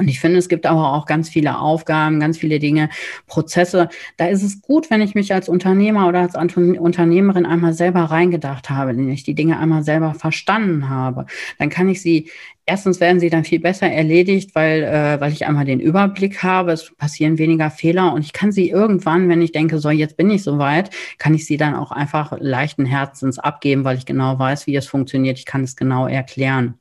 Und 0.00 0.06
ich 0.06 0.20
finde, 0.20 0.38
es 0.38 0.48
gibt 0.48 0.64
aber 0.64 0.92
auch 0.92 1.06
ganz 1.06 1.28
viele 1.28 1.58
Aufgaben, 1.58 2.20
ganz 2.20 2.38
viele 2.38 2.60
Dinge, 2.60 2.88
Prozesse. 3.26 3.88
Da 4.16 4.28
ist 4.28 4.44
es 4.44 4.62
gut, 4.62 4.90
wenn 4.90 5.00
ich 5.00 5.16
mich 5.16 5.34
als 5.34 5.48
Unternehmer 5.48 6.06
oder 6.06 6.20
als 6.20 6.36
Unternehmerin 6.36 7.44
einmal 7.44 7.72
selber 7.72 8.02
reingedacht 8.02 8.70
habe, 8.70 8.96
wenn 8.96 9.10
ich 9.10 9.24
die 9.24 9.34
Dinge 9.34 9.58
einmal 9.58 9.82
selber 9.82 10.14
verstanden 10.14 10.88
habe. 10.88 11.26
Dann 11.58 11.68
kann 11.68 11.88
ich 11.88 12.00
sie, 12.00 12.30
erstens 12.64 13.00
werden 13.00 13.18
sie 13.18 13.28
dann 13.28 13.42
viel 13.42 13.58
besser 13.58 13.90
erledigt, 13.90 14.54
weil, 14.54 14.84
äh, 14.84 15.20
weil 15.20 15.32
ich 15.32 15.46
einmal 15.46 15.64
den 15.64 15.80
Überblick 15.80 16.44
habe, 16.44 16.70
es 16.70 16.94
passieren 16.96 17.38
weniger 17.38 17.68
Fehler 17.68 18.12
und 18.12 18.24
ich 18.24 18.32
kann 18.32 18.52
sie 18.52 18.70
irgendwann, 18.70 19.28
wenn 19.28 19.42
ich 19.42 19.50
denke, 19.50 19.80
so 19.80 19.90
jetzt 19.90 20.16
bin 20.16 20.30
ich 20.30 20.44
soweit, 20.44 20.90
kann 21.18 21.34
ich 21.34 21.44
sie 21.44 21.56
dann 21.56 21.74
auch 21.74 21.90
einfach 21.90 22.36
leichten 22.38 22.84
Herzens 22.84 23.40
abgeben, 23.40 23.82
weil 23.82 23.98
ich 23.98 24.06
genau 24.06 24.38
weiß, 24.38 24.68
wie 24.68 24.76
es 24.76 24.86
funktioniert. 24.86 25.38
Ich 25.38 25.44
kann 25.44 25.64
es 25.64 25.74
genau 25.74 26.06
erklären. 26.06 26.74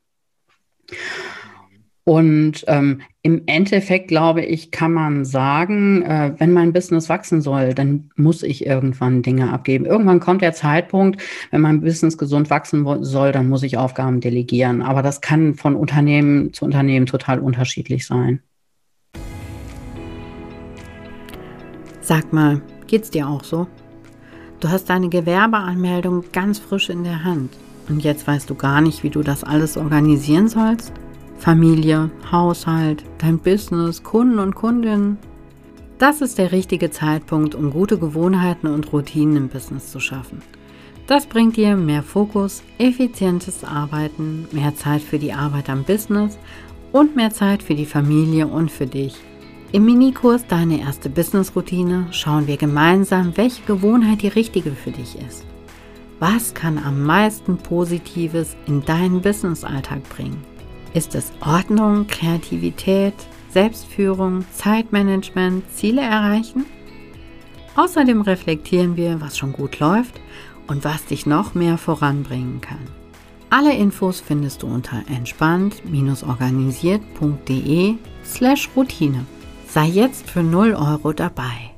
Und 2.07 2.63
ähm, 2.67 3.01
im 3.21 3.41
Endeffekt, 3.47 4.07
glaube 4.07 4.41
ich, 4.41 4.71
kann 4.71 4.93
man 4.93 5.25
sagen, 5.25 6.03
äh, 6.03 6.33
wenn 6.37 6.53
mein 6.53 6.71
Business 6.71 7.09
wachsen 7.09 7.41
soll, 7.41 7.73
dann 7.73 8.11
muss 8.15 8.43
ich 8.43 8.65
irgendwann 8.65 9.23
Dinge 9.23 9.51
abgeben. 9.51 9.83
Irgendwann 9.83 10.21
kommt 10.21 10.41
der 10.41 10.53
Zeitpunkt, 10.53 11.21
wenn 11.51 11.59
mein 11.59 11.81
Business 11.81 12.17
gesund 12.17 12.49
wachsen 12.49 12.85
soll, 13.03 13.33
dann 13.33 13.49
muss 13.49 13.61
ich 13.61 13.77
Aufgaben 13.77 14.21
delegieren. 14.21 14.81
Aber 14.81 15.01
das 15.01 15.19
kann 15.19 15.55
von 15.55 15.75
Unternehmen 15.75 16.53
zu 16.53 16.63
Unternehmen 16.63 17.07
total 17.07 17.39
unterschiedlich 17.39 18.07
sein. 18.07 18.39
Sag 21.99 22.31
mal, 22.31 22.61
geht's 22.87 23.11
dir 23.11 23.27
auch 23.27 23.43
so? 23.43 23.67
Du 24.61 24.69
hast 24.69 24.89
deine 24.89 25.09
Gewerbeanmeldung 25.09 26.23
ganz 26.31 26.57
frisch 26.57 26.89
in 26.89 27.03
der 27.03 27.25
Hand 27.25 27.51
und 27.89 28.01
jetzt 28.01 28.25
weißt 28.25 28.49
du 28.49 28.55
gar 28.55 28.79
nicht, 28.79 29.03
wie 29.03 29.09
du 29.09 29.23
das 29.23 29.43
alles 29.43 29.75
organisieren 29.75 30.47
sollst? 30.47 30.93
Familie, 31.37 32.09
Haushalt, 32.31 33.03
dein 33.19 33.39
Business, 33.39 34.03
Kunden 34.03 34.39
und 34.39 34.55
Kundinnen. 34.55 35.17
Das 35.97 36.21
ist 36.21 36.37
der 36.37 36.51
richtige 36.51 36.91
Zeitpunkt, 36.91 37.55
um 37.55 37.71
gute 37.71 37.97
Gewohnheiten 37.97 38.67
und 38.67 38.91
Routinen 38.91 39.37
im 39.37 39.47
Business 39.47 39.91
zu 39.91 39.99
schaffen. 39.99 40.41
Das 41.07 41.25
bringt 41.25 41.55
dir 41.55 41.77
mehr 41.77 42.03
Fokus, 42.03 42.63
effizientes 42.79 43.63
Arbeiten, 43.63 44.47
mehr 44.51 44.75
Zeit 44.75 45.01
für 45.01 45.19
die 45.19 45.31
Arbeit 45.31 45.69
am 45.69 45.83
Business 45.83 46.37
und 46.91 47.15
mehr 47.15 47.31
Zeit 47.31 47.63
für 47.63 47.75
die 47.75 47.85
Familie 47.85 48.47
und 48.47 48.69
für 48.69 48.87
dich. 48.87 49.15
Im 49.71 49.85
Minikurs 49.85 50.45
Deine 50.47 50.79
erste 50.79 51.09
Business-Routine 51.09 52.07
schauen 52.11 52.47
wir 52.47 52.57
gemeinsam, 52.57 53.35
welche 53.35 53.63
Gewohnheit 53.63 54.21
die 54.21 54.27
richtige 54.27 54.71
für 54.71 54.91
dich 54.91 55.17
ist. 55.27 55.45
Was 56.19 56.53
kann 56.53 56.77
am 56.77 57.03
meisten 57.03 57.57
Positives 57.57 58.55
in 58.65 58.83
deinen 58.83 59.21
Business-Alltag 59.21 60.03
bringen? 60.09 60.43
Ist 60.97 61.13
es 61.13 61.31
Ordnung, 61.45 62.07
Kreativität, 62.07 63.13
Selbstführung, 63.51 64.43
Zeitmanagement, 64.51 65.63
Ziele 65.71 66.01
erreichen? 66.01 66.65
Außerdem 67.75 68.21
reflektieren 68.21 68.97
wir, 68.97 69.21
was 69.21 69.37
schon 69.37 69.53
gut 69.53 69.77
läuft 69.77 70.19
und 70.65 70.83
was 70.83 71.05
dich 71.05 71.27
noch 71.27 71.53
mehr 71.53 71.77
voranbringen 71.77 72.61
kann. 72.61 72.79
Alle 73.51 73.75
Infos 73.75 74.21
findest 74.21 74.63
du 74.63 74.67
unter 74.67 75.03
entspannt-organisiert.de 75.07 77.93
slash 78.25 78.67
Routine. 78.75 79.23
Sei 79.67 79.85
jetzt 79.85 80.27
für 80.27 80.41
0 80.41 80.73
Euro 80.73 81.13
dabei. 81.13 81.76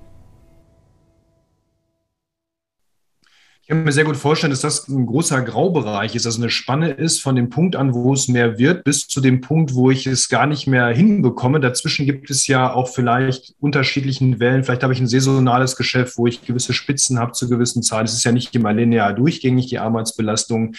Ich 3.69 3.75
kann 3.75 3.83
mir 3.83 3.91
sehr 3.91 4.03
gut 4.03 4.17
vorstellen, 4.17 4.49
dass 4.49 4.61
das 4.61 4.88
ein 4.88 5.05
großer 5.05 5.43
Graubereich 5.43 6.15
ist, 6.15 6.25
also 6.25 6.41
eine 6.41 6.49
Spanne 6.49 6.89
ist 6.89 7.21
von 7.21 7.35
dem 7.35 7.51
Punkt 7.51 7.75
an, 7.75 7.93
wo 7.93 8.11
es 8.13 8.27
mehr 8.27 8.57
wird, 8.57 8.83
bis 8.83 9.07
zu 9.07 9.21
dem 9.21 9.41
Punkt, 9.41 9.75
wo 9.75 9.91
ich 9.91 10.07
es 10.07 10.27
gar 10.27 10.47
nicht 10.47 10.65
mehr 10.65 10.88
hinbekomme. 10.88 11.59
Dazwischen 11.59 12.07
gibt 12.07 12.31
es 12.31 12.47
ja 12.47 12.73
auch 12.73 12.88
vielleicht 12.88 13.53
unterschiedlichen 13.59 14.39
Wellen. 14.39 14.63
Vielleicht 14.63 14.81
habe 14.81 14.93
ich 14.93 14.99
ein 14.99 15.07
saisonales 15.07 15.75
Geschäft, 15.75 16.17
wo 16.17 16.25
ich 16.25 16.41
gewisse 16.41 16.73
Spitzen 16.73 17.19
habe 17.19 17.33
zu 17.33 17.47
gewissen 17.47 17.83
Zahlen. 17.83 18.05
Es 18.05 18.13
ist 18.13 18.23
ja 18.23 18.31
nicht 18.31 18.55
immer 18.55 18.73
linear 18.73 19.13
durchgängig, 19.13 19.67
die 19.67 19.77
Arbeitsbelastung. 19.77 20.73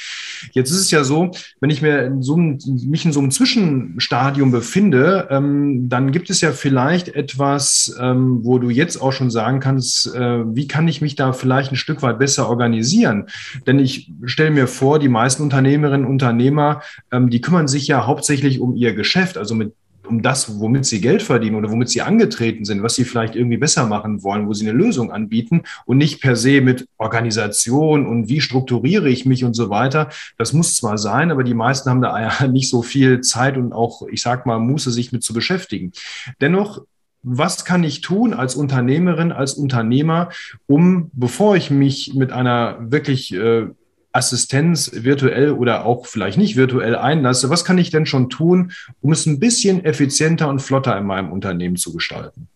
Jetzt 0.51 0.73
ist 0.73 0.81
es 0.81 0.91
ja 0.91 1.05
so, 1.05 1.31
wenn 1.61 1.71
ich 1.71 1.83
mir 1.83 2.07
in 2.07 2.23
so 2.23 2.35
einem, 2.35 2.59
mich 2.89 3.05
in 3.05 3.13
so 3.13 3.21
einem 3.21 3.31
Zwischenstadium 3.31 4.51
befinde, 4.51 5.29
ähm, 5.31 5.89
dann 5.89 6.11
gibt 6.11 6.29
es 6.29 6.41
ja 6.41 6.51
vielleicht 6.51 7.07
etwas, 7.11 7.97
ähm, 8.01 8.41
wo 8.43 8.59
du 8.59 8.69
jetzt 8.69 9.01
auch 9.01 9.13
schon 9.13 9.31
sagen 9.31 9.61
kannst, 9.61 10.13
äh, 10.13 10.43
wie 10.57 10.67
kann 10.67 10.89
ich 10.89 11.01
mich 11.01 11.15
da 11.15 11.33
vielleicht 11.33 11.71
ein 11.71 11.77
Stück 11.77 12.03
weit 12.03 12.19
besser 12.19 12.49
organisieren? 12.49 12.80
Organisieren. 12.81 13.27
Denn 13.67 13.79
ich 13.79 14.13
stelle 14.25 14.51
mir 14.51 14.67
vor, 14.67 14.99
die 14.99 15.09
meisten 15.09 15.43
Unternehmerinnen 15.43 16.07
und 16.07 16.13
Unternehmer, 16.13 16.83
ähm, 17.13 17.31
die 17.31 17.41
kümmern 17.41 17.69
sich 17.69 17.87
ja 17.87 18.07
hauptsächlich 18.07 18.61
um 18.61 18.75
ihr 18.77 18.95
Geschäft, 18.95 19.39
also 19.39 19.55
mit 19.55 19.75
um 20.07 20.23
das, 20.23 20.59
womit 20.59 20.87
sie 20.87 21.01
Geld 21.01 21.23
verdienen 21.23 21.55
oder 21.55 21.71
womit 21.71 21.89
sie 21.89 22.03
angetreten 22.03 22.65
sind, 22.65 22.83
was 22.83 22.97
sie 22.97 23.05
vielleicht 23.05 23.37
irgendwie 23.37 23.59
besser 23.59 23.87
machen 23.87 24.25
wollen, 24.25 24.49
wo 24.49 24.53
sie 24.53 24.69
eine 24.69 24.77
Lösung 24.77 25.13
anbieten 25.13 25.63
und 25.87 25.99
nicht 25.99 26.21
per 26.21 26.35
se 26.35 26.61
mit 26.61 26.89
Organisation 26.99 28.07
und 28.07 28.29
wie 28.29 28.41
strukturiere 28.41 29.09
ich 29.09 29.25
mich 29.25 29.45
und 29.45 29.55
so 29.55 29.71
weiter. 29.71 30.09
Das 30.37 30.53
muss 30.53 30.75
zwar 30.75 30.99
sein, 30.99 31.31
aber 31.31 31.45
die 31.45 31.55
meisten 31.55 31.91
haben 31.91 32.03
da 32.03 32.47
nicht 32.49 32.69
so 32.69 32.83
viel 32.83 33.21
Zeit 33.21 33.57
und 33.57 33.73
auch, 33.73 34.03
ich 34.11 34.21
sag 34.21 34.47
mal, 34.47 34.59
Muße, 34.59 34.91
sich 34.91 35.13
mit 35.13 35.23
zu 35.23 35.33
beschäftigen. 35.33 35.93
Dennoch 36.41 36.83
was 37.23 37.65
kann 37.65 37.85
ich 37.85 38.01
tun 38.01 38.33
als 38.33 38.55
Unternehmerin, 38.55 39.33
als 39.33 39.55
Unternehmer, 39.55 40.31
um, 40.67 41.11
bevor 41.13 41.57
ich 41.57 41.71
mich 41.71 42.15
mit 42.15 42.33
einer 42.33 42.79
wirklich 42.81 43.35
äh, 43.35 43.67
Assistenz 44.13 44.91
virtuell 44.93 45.53
oder 45.53 45.85
auch 45.85 46.07
vielleicht 46.07 46.39
nicht 46.39 46.57
virtuell 46.57 46.97
einlasse, 46.97 47.51
was 47.51 47.65
kann 47.65 47.79
ich 47.79 47.91
denn 47.91 48.07
schon 48.07 48.29
tun, 48.29 48.73
um 49.01 49.13
es 49.13 49.27
ein 49.27 49.39
bisschen 49.39 49.85
effizienter 49.85 50.49
und 50.49 50.61
flotter 50.61 50.97
in 50.99 51.07
meinem 51.07 51.31
Unternehmen 51.31 51.77
zu 51.77 51.93
gestalten? 51.93 52.49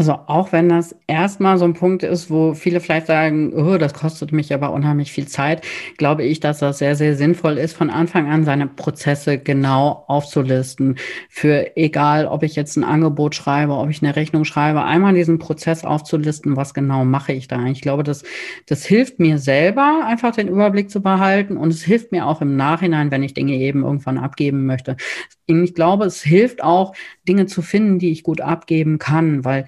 Also 0.00 0.12
auch 0.28 0.50
wenn 0.52 0.70
das 0.70 0.96
erstmal 1.08 1.58
so 1.58 1.66
ein 1.66 1.74
Punkt 1.74 2.02
ist, 2.04 2.30
wo 2.30 2.54
viele 2.54 2.80
vielleicht 2.80 3.06
sagen, 3.06 3.52
oh, 3.52 3.76
das 3.76 3.92
kostet 3.92 4.32
mich 4.32 4.54
aber 4.54 4.72
unheimlich 4.72 5.12
viel 5.12 5.28
Zeit, 5.28 5.60
glaube 5.98 6.24
ich, 6.24 6.40
dass 6.40 6.60
das 6.60 6.78
sehr, 6.78 6.96
sehr 6.96 7.16
sinnvoll 7.16 7.58
ist, 7.58 7.76
von 7.76 7.90
Anfang 7.90 8.30
an 8.30 8.44
seine 8.44 8.66
Prozesse 8.66 9.36
genau 9.36 10.04
aufzulisten. 10.06 10.96
Für 11.28 11.76
egal, 11.76 12.24
ob 12.24 12.44
ich 12.44 12.56
jetzt 12.56 12.78
ein 12.78 12.84
Angebot 12.84 13.34
schreibe, 13.34 13.74
ob 13.74 13.90
ich 13.90 14.02
eine 14.02 14.16
Rechnung 14.16 14.46
schreibe, 14.46 14.84
einmal 14.84 15.12
diesen 15.12 15.38
Prozess 15.38 15.84
aufzulisten, 15.84 16.56
was 16.56 16.72
genau 16.72 17.04
mache 17.04 17.34
ich 17.34 17.46
da. 17.46 17.62
Ich 17.66 17.82
glaube, 17.82 18.02
das, 18.02 18.22
das 18.64 18.86
hilft 18.86 19.18
mir 19.18 19.36
selber, 19.36 20.06
einfach 20.06 20.34
den 20.34 20.48
Überblick 20.48 20.90
zu 20.90 21.02
behalten 21.02 21.58
und 21.58 21.68
es 21.68 21.82
hilft 21.82 22.10
mir 22.10 22.26
auch 22.26 22.40
im 22.40 22.56
Nachhinein, 22.56 23.10
wenn 23.10 23.22
ich 23.22 23.34
Dinge 23.34 23.52
eben 23.52 23.84
irgendwann 23.84 24.16
abgeben 24.16 24.64
möchte. 24.64 24.96
Ich 25.46 25.74
glaube, 25.74 26.04
es 26.06 26.22
hilft 26.22 26.62
auch, 26.62 26.94
Dinge 27.28 27.46
zu 27.46 27.60
finden, 27.60 27.98
die 27.98 28.12
ich 28.12 28.22
gut 28.22 28.40
abgeben 28.40 28.98
kann, 28.98 29.44
weil 29.44 29.66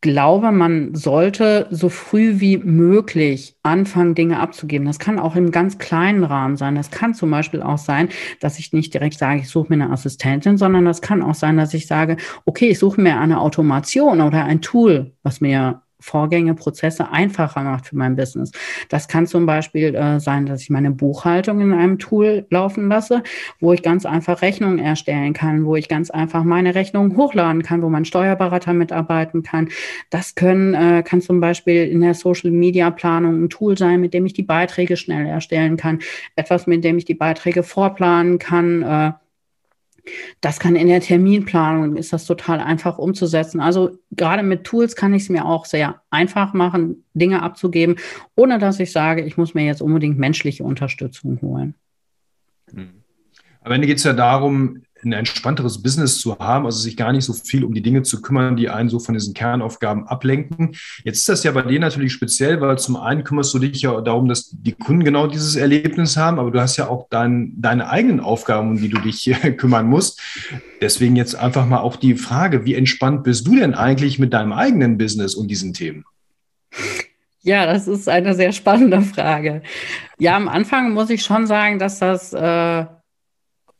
glaube, 0.00 0.52
man 0.52 0.94
sollte 0.94 1.66
so 1.70 1.88
früh 1.88 2.40
wie 2.40 2.58
möglich 2.58 3.56
anfangen, 3.62 4.14
Dinge 4.14 4.38
abzugeben. 4.40 4.86
Das 4.86 4.98
kann 4.98 5.18
auch 5.18 5.36
im 5.36 5.50
ganz 5.50 5.78
kleinen 5.78 6.24
Rahmen 6.24 6.56
sein. 6.56 6.74
Das 6.74 6.90
kann 6.90 7.14
zum 7.14 7.30
Beispiel 7.30 7.62
auch 7.62 7.78
sein, 7.78 8.08
dass 8.40 8.58
ich 8.58 8.72
nicht 8.72 8.94
direkt 8.94 9.18
sage, 9.18 9.40
ich 9.40 9.48
suche 9.48 9.74
mir 9.74 9.82
eine 9.82 9.92
Assistentin, 9.92 10.58
sondern 10.58 10.84
das 10.84 11.02
kann 11.02 11.22
auch 11.22 11.34
sein, 11.34 11.56
dass 11.56 11.74
ich 11.74 11.86
sage, 11.86 12.16
okay, 12.44 12.68
ich 12.68 12.78
suche 12.78 13.00
mir 13.00 13.18
eine 13.18 13.40
Automation 13.40 14.20
oder 14.20 14.44
ein 14.44 14.60
Tool, 14.60 15.12
was 15.22 15.40
mir 15.40 15.82
Vorgänge, 16.00 16.54
Prozesse 16.54 17.10
einfacher 17.10 17.62
macht 17.62 17.86
für 17.86 17.96
mein 17.96 18.16
Business. 18.16 18.52
Das 18.88 19.08
kann 19.08 19.26
zum 19.26 19.46
Beispiel 19.46 19.94
äh, 19.94 20.20
sein, 20.20 20.46
dass 20.46 20.62
ich 20.62 20.70
meine 20.70 20.90
Buchhaltung 20.90 21.60
in 21.60 21.72
einem 21.72 21.98
Tool 21.98 22.46
laufen 22.50 22.88
lasse, 22.88 23.22
wo 23.60 23.72
ich 23.72 23.82
ganz 23.82 24.04
einfach 24.04 24.42
Rechnungen 24.42 24.78
erstellen 24.78 25.32
kann, 25.32 25.64
wo 25.64 25.76
ich 25.76 25.88
ganz 25.88 26.10
einfach 26.10 26.44
meine 26.44 26.74
Rechnungen 26.74 27.16
hochladen 27.16 27.62
kann, 27.62 27.82
wo 27.82 27.88
mein 27.88 28.04
Steuerberater 28.04 28.72
mitarbeiten 28.72 29.42
kann. 29.42 29.70
Das 30.10 30.34
können, 30.34 30.74
äh, 30.74 31.02
kann 31.02 31.22
zum 31.22 31.40
Beispiel 31.40 31.88
in 31.88 32.00
der 32.00 32.14
Social 32.14 32.50
Media 32.50 32.90
Planung 32.90 33.44
ein 33.44 33.50
Tool 33.50 33.78
sein, 33.78 34.00
mit 34.00 34.12
dem 34.12 34.26
ich 34.26 34.34
die 34.34 34.42
Beiträge 34.42 34.96
schnell 34.96 35.26
erstellen 35.26 35.76
kann, 35.76 36.00
etwas, 36.36 36.66
mit 36.66 36.84
dem 36.84 36.98
ich 36.98 37.04
die 37.04 37.14
Beiträge 37.14 37.62
vorplanen 37.62 38.38
kann. 38.38 38.82
Äh, 38.82 39.12
das 40.40 40.60
kann 40.60 40.76
in 40.76 40.88
der 40.88 41.00
Terminplanung, 41.00 41.96
ist 41.96 42.12
das 42.12 42.26
total 42.26 42.60
einfach 42.60 42.98
umzusetzen. 42.98 43.60
Also 43.60 43.98
gerade 44.12 44.42
mit 44.42 44.64
Tools 44.64 44.96
kann 44.96 45.14
ich 45.14 45.24
es 45.24 45.28
mir 45.28 45.44
auch 45.44 45.64
sehr 45.64 46.02
einfach 46.10 46.52
machen, 46.52 47.04
Dinge 47.14 47.42
abzugeben, 47.42 47.96
ohne 48.34 48.58
dass 48.58 48.80
ich 48.80 48.92
sage, 48.92 49.22
ich 49.22 49.36
muss 49.36 49.54
mir 49.54 49.64
jetzt 49.64 49.82
unbedingt 49.82 50.18
menschliche 50.18 50.64
Unterstützung 50.64 51.40
holen. 51.42 51.74
Hm. 52.72 53.02
Am 53.62 53.72
Ende 53.72 53.86
geht 53.86 53.98
es 53.98 54.04
ja 54.04 54.12
darum, 54.12 54.82
ein 55.04 55.12
entspannteres 55.12 55.82
Business 55.82 56.18
zu 56.18 56.38
haben, 56.38 56.64
also 56.64 56.78
sich 56.78 56.96
gar 56.96 57.12
nicht 57.12 57.24
so 57.24 57.32
viel 57.32 57.64
um 57.64 57.74
die 57.74 57.82
Dinge 57.82 58.02
zu 58.02 58.22
kümmern, 58.22 58.56
die 58.56 58.68
einen 58.68 58.88
so 58.88 58.98
von 58.98 59.14
diesen 59.14 59.34
Kernaufgaben 59.34 60.06
ablenken. 60.06 60.76
Jetzt 61.04 61.18
ist 61.18 61.28
das 61.28 61.44
ja 61.44 61.52
bei 61.52 61.62
dir 61.62 61.78
natürlich 61.80 62.12
speziell, 62.12 62.60
weil 62.60 62.78
zum 62.78 62.96
einen 62.96 63.24
kümmerst 63.24 63.52
du 63.54 63.58
dich 63.58 63.82
ja 63.82 64.00
darum, 64.00 64.28
dass 64.28 64.50
die 64.50 64.72
Kunden 64.72 65.04
genau 65.04 65.26
dieses 65.26 65.56
Erlebnis 65.56 66.16
haben, 66.16 66.38
aber 66.38 66.50
du 66.50 66.60
hast 66.60 66.76
ja 66.76 66.88
auch 66.88 67.06
dein, 67.10 67.52
deine 67.56 67.90
eigenen 67.90 68.20
Aufgaben, 68.20 68.70
um 68.70 68.76
die 68.76 68.88
du 68.88 69.00
dich 69.00 69.30
kümmern 69.56 69.86
musst. 69.86 70.20
Deswegen 70.80 71.16
jetzt 71.16 71.34
einfach 71.34 71.66
mal 71.66 71.80
auch 71.80 71.96
die 71.96 72.14
Frage, 72.14 72.64
wie 72.64 72.74
entspannt 72.74 73.24
bist 73.24 73.46
du 73.46 73.56
denn 73.56 73.74
eigentlich 73.74 74.18
mit 74.18 74.32
deinem 74.32 74.52
eigenen 74.52 74.98
Business 74.98 75.34
und 75.34 75.48
diesen 75.48 75.72
Themen? 75.72 76.04
Ja, 77.42 77.64
das 77.64 77.86
ist 77.86 78.08
eine 78.08 78.34
sehr 78.34 78.50
spannende 78.50 79.02
Frage. 79.02 79.62
Ja, 80.18 80.36
am 80.36 80.48
Anfang 80.48 80.92
muss 80.92 81.10
ich 81.10 81.22
schon 81.22 81.46
sagen, 81.46 81.78
dass 81.78 82.00
das 82.00 82.32
äh, 82.32 82.86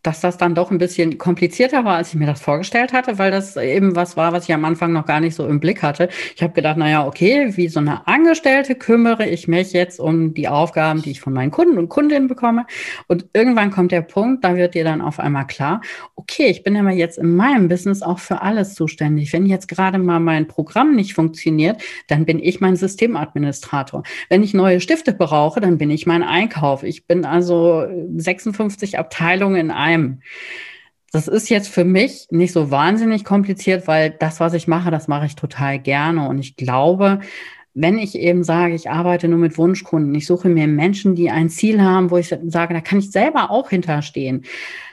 dass 0.07 0.21
das 0.21 0.39
dann 0.39 0.55
doch 0.55 0.71
ein 0.71 0.79
bisschen 0.79 1.19
komplizierter 1.19 1.85
war, 1.85 1.97
als 1.97 2.11
ich 2.11 2.15
mir 2.15 2.27
das 2.27 2.41
vorgestellt 2.41 2.93
hatte, 2.93 3.19
weil 3.19 3.31
das 3.33 3.57
eben 3.57 3.97
was 3.97 4.17
war, 4.17 4.33
was 4.33 4.45
ich 4.45 4.55
am 4.55 4.65
Anfang 4.65 4.93
noch 4.93 5.05
gar 5.05 5.19
nicht 5.21 5.35
so 5.35 5.47
im 5.47 5.59
Blick 5.59 5.83
hatte. 5.83 6.09
Ich 6.37 6.43
habe 6.43 6.53
gedacht, 6.53 6.77
naja, 6.77 7.07
okay, 7.07 7.57
wie 7.57 7.69
so 7.69 7.81
eine 7.81 8.07
Angestellte 8.07 8.77
kümmere 8.77 9.27
ich 9.27 9.49
mich 9.49 9.73
jetzt 9.73 9.99
um 9.99 10.33
die 10.33 10.47
Aufgaben, 10.47 11.03
die 11.03 11.11
ich 11.11 11.21
von 11.21 11.33
meinen 11.33 11.51
Kunden 11.51 11.77
und 11.79 11.89
Kundinnen 11.89 12.29
bekomme. 12.29 12.67
Und 13.09 13.27
irgendwann 13.33 13.73
kommt 13.73 13.91
der 13.91 14.03
Punkt, 14.03 14.45
da 14.45 14.55
wird 14.55 14.75
dir 14.75 14.85
dann 14.85 15.01
auf 15.01 15.19
einmal 15.19 15.47
klar, 15.47 15.81
okay, 16.15 16.47
ich 16.47 16.63
bin 16.63 16.77
aber 16.77 16.93
jetzt 16.93 17.19
in 17.19 17.35
meinem 17.35 17.69
Business 17.69 18.03
auch 18.03 18.21
für 18.21 18.43
alles 18.43 18.75
zuständig. 18.75 19.33
Wenn 19.33 19.47
jetzt 19.47 19.67
gerade 19.67 19.99
mal 19.99 20.21
mein 20.21 20.47
Programm 20.47 20.95
nicht 20.95 21.15
funktioniert, 21.15 21.83
dann 22.07 22.25
bin 22.25 22.39
ich 22.39 22.61
mein 22.61 22.77
Systemadministrator. 22.77 24.05
Wenn 24.29 24.45
ich 24.45 24.55
neue 24.55 24.81
Stifte 24.81 25.13
brauche, 25.13 25.61
dann 25.61 25.79
bin 25.79 25.91
ich 25.91 26.07
mein 26.07 26.23
Einkauf. 26.23 26.85
Ich 26.85 27.07
bin 27.07 27.25
also 27.25 27.87
56 28.17 28.99
Abteilungen 28.99 29.57
in 29.57 29.71
einem 29.71 29.96
bleiben. 29.97 30.23
Das 31.13 31.29
ist 31.29 31.49
jetzt 31.49 31.69
für 31.69 31.85
mich 31.85 32.27
nicht 32.31 32.53
so 32.53 32.71
wahnsinnig 32.71 33.25
kompliziert, 33.25 33.87
weil 33.87 34.11
das, 34.11 34.41
was 34.41 34.53
ich 34.53 34.69
mache, 34.69 34.91
das 34.91 35.09
mache 35.09 35.27
ich 35.27 35.37
total 35.37 35.79
gerne. 35.79 36.29
Und 36.29 36.39
ich 36.39 36.57
glaube, 36.57 37.21
wenn 37.75 37.99
ich 37.99 38.17
eben 38.17 38.45
sage, 38.45 38.75
ich 38.75 38.91
arbeite 38.91 39.29
nur 39.29 39.39
mit 39.39 39.57
Wunschkunden, 39.57 40.15
ich 40.15 40.27
suche 40.27 40.49
mir 40.49 40.67
Menschen, 40.67 41.15
die 41.15 41.31
ein 41.31 41.49
Ziel 41.49 41.81
haben, 41.81 42.11
wo 42.11 42.19
ich 42.19 42.29
sage, 42.29 42.75
da 42.75 42.81
kann 42.81 42.99
ich 42.99 43.11
selber 43.11 43.51
auch 43.51 43.71
hinterstehen. 43.71 44.45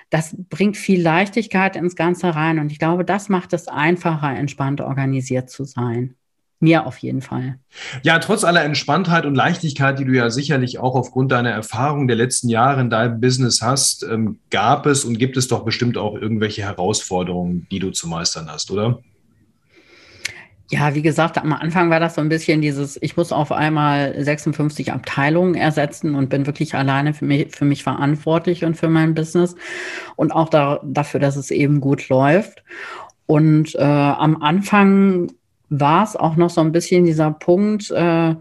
Das 0.10 0.36
bringt 0.50 0.78
viel 0.78 1.02
Leichtigkeit 1.02 1.76
ins 1.76 1.96
Ganze 1.96 2.36
rein. 2.36 2.60
Und 2.60 2.72
ich 2.72 2.80
glaube, 2.80 3.04
das 3.04 3.30
macht 3.30 3.52
es 3.54 3.68
einfacher, 3.68 4.30
entspannt 4.34 4.80
organisiert 4.80 5.50
zu 5.50 5.66
sein. 5.66 6.16
Mir 6.64 6.88
auf 6.88 6.98
jeden 7.00 7.22
Fall. 7.22 7.60
Ja, 8.04 8.20
trotz 8.20 8.46
aller 8.46 8.64
Entspanntheit 8.64 9.26
und 9.26 9.36
Leichtigkeit, 9.36 10.00
die 10.00 10.06
du 10.06 10.14
ja 10.14 10.30
sicherlich 10.30 10.80
auch 10.80 10.96
aufgrund 10.96 11.34
deiner 11.34 11.52
Erfahrung 11.52 12.08
der 12.08 12.16
letzten 12.16 12.48
Jahre 12.48 12.80
in 12.80 12.90
deinem 12.90 13.20
Business 13.20 13.62
hast, 13.62 14.04
ähm, 14.04 14.40
gab 14.50 14.86
es 14.86 15.04
und 15.04 15.20
gibt 15.20 15.36
es 15.36 15.50
doch 15.50 15.66
bestimmt 15.66 15.98
auch 15.98 16.16
irgendwelche 16.16 16.62
Herausforderungen, 16.62 17.68
die 17.70 17.80
du 17.80 17.92
zu 17.92 18.08
meistern 18.08 18.50
hast, 18.50 18.72
oder? 18.72 19.00
Ja, 20.72 20.96
wie 20.96 21.02
gesagt, 21.02 21.38
am 21.38 21.52
Anfang 21.52 21.90
war 21.90 22.00
das 22.00 22.16
so 22.16 22.22
ein 22.22 22.30
bisschen 22.30 22.62
dieses, 22.62 22.98
ich 23.02 23.18
muss 23.18 23.34
auf 23.34 23.52
einmal 23.52 24.16
56 24.24 24.94
Abteilungen 24.94 25.56
ersetzen 25.56 26.16
und 26.16 26.30
bin 26.30 26.46
wirklich 26.46 26.76
alleine 26.76 27.14
für 27.14 27.26
mich, 27.26 27.54
für 27.54 27.66
mich 27.66 27.84
verantwortlich 27.84 28.64
und 28.64 28.76
für 28.76 28.88
mein 28.88 29.14
Business 29.14 29.58
und 30.16 30.32
auch 30.32 30.48
da, 30.48 30.80
dafür, 30.86 31.20
dass 31.20 31.36
es 31.36 31.52
eben 31.52 31.82
gut 31.82 32.08
läuft. 32.08 32.64
Und 33.26 33.76
äh, 33.76 33.82
am 33.84 34.42
Anfang 34.42 35.34
war 35.80 36.04
es 36.04 36.16
auch 36.16 36.36
noch 36.36 36.50
so 36.50 36.62
ein 36.62 36.72
bisschen 36.72 37.06
dieser 37.06 37.32
Punkt, 37.32 37.90
äh, 37.92 38.36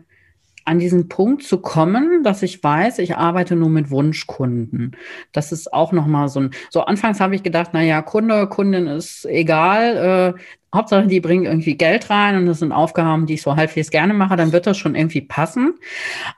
an 0.64 0.78
diesen 0.78 1.08
Punkt 1.08 1.42
zu 1.42 1.58
kommen, 1.58 2.22
dass 2.22 2.42
ich 2.42 2.62
weiß, 2.62 2.98
ich 2.98 3.16
arbeite 3.16 3.56
nur 3.56 3.68
mit 3.68 3.90
Wunschkunden. 3.90 4.96
Das 5.32 5.50
ist 5.50 5.72
auch 5.72 5.92
nochmal 5.92 6.28
so 6.28 6.40
ein, 6.40 6.50
so 6.70 6.82
anfangs 6.82 7.20
habe 7.20 7.34
ich 7.34 7.42
gedacht, 7.42 7.70
na 7.72 7.82
ja, 7.82 8.00
Kunde, 8.02 8.46
Kundin 8.46 8.86
ist 8.86 9.24
egal, 9.24 10.34
äh, 10.36 10.40
Hauptsache, 10.74 11.06
die 11.06 11.20
bringen 11.20 11.44
irgendwie 11.44 11.76
Geld 11.76 12.08
rein 12.08 12.36
und 12.36 12.46
das 12.46 12.60
sind 12.60 12.72
Aufgaben, 12.72 13.26
die 13.26 13.34
ich 13.34 13.42
so 13.42 13.56
halbwegs 13.56 13.90
gerne 13.90 14.14
mache, 14.14 14.36
dann 14.36 14.52
wird 14.52 14.66
das 14.66 14.78
schon 14.78 14.94
irgendwie 14.94 15.20
passen. 15.20 15.74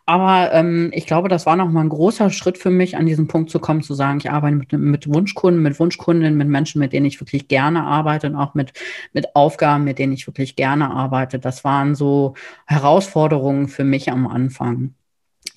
Aber 0.06 0.52
ähm, 0.52 0.90
ich 0.92 1.06
glaube, 1.06 1.28
das 1.28 1.46
war 1.46 1.56
nochmal 1.56 1.84
ein 1.84 1.88
großer 1.90 2.30
Schritt 2.30 2.58
für 2.58 2.70
mich, 2.70 2.96
an 2.96 3.06
diesen 3.06 3.28
Punkt 3.28 3.50
zu 3.50 3.60
kommen, 3.60 3.82
zu 3.82 3.94
sagen, 3.94 4.18
ich 4.18 4.30
arbeite 4.30 4.56
mit, 4.56 4.72
mit 4.72 5.12
Wunschkunden, 5.12 5.62
mit 5.62 5.78
Wunschkundinnen, 5.78 6.36
mit 6.36 6.48
Menschen, 6.48 6.80
mit 6.80 6.92
denen 6.92 7.06
ich 7.06 7.20
wirklich 7.20 7.48
gerne 7.48 7.84
arbeite 7.84 8.26
und 8.28 8.36
auch 8.36 8.54
mit, 8.54 8.72
mit 9.12 9.36
Aufgaben, 9.36 9.84
mit 9.84 9.98
denen 9.98 10.12
ich 10.12 10.26
wirklich 10.26 10.56
gerne 10.56 10.90
arbeite. 10.90 11.38
Das 11.38 11.64
waren 11.64 11.94
so 11.94 12.34
Herausforderungen 12.66 13.68
für 13.68 13.84
mich 13.84 14.10
am 14.10 14.26
Anfang. 14.26 14.94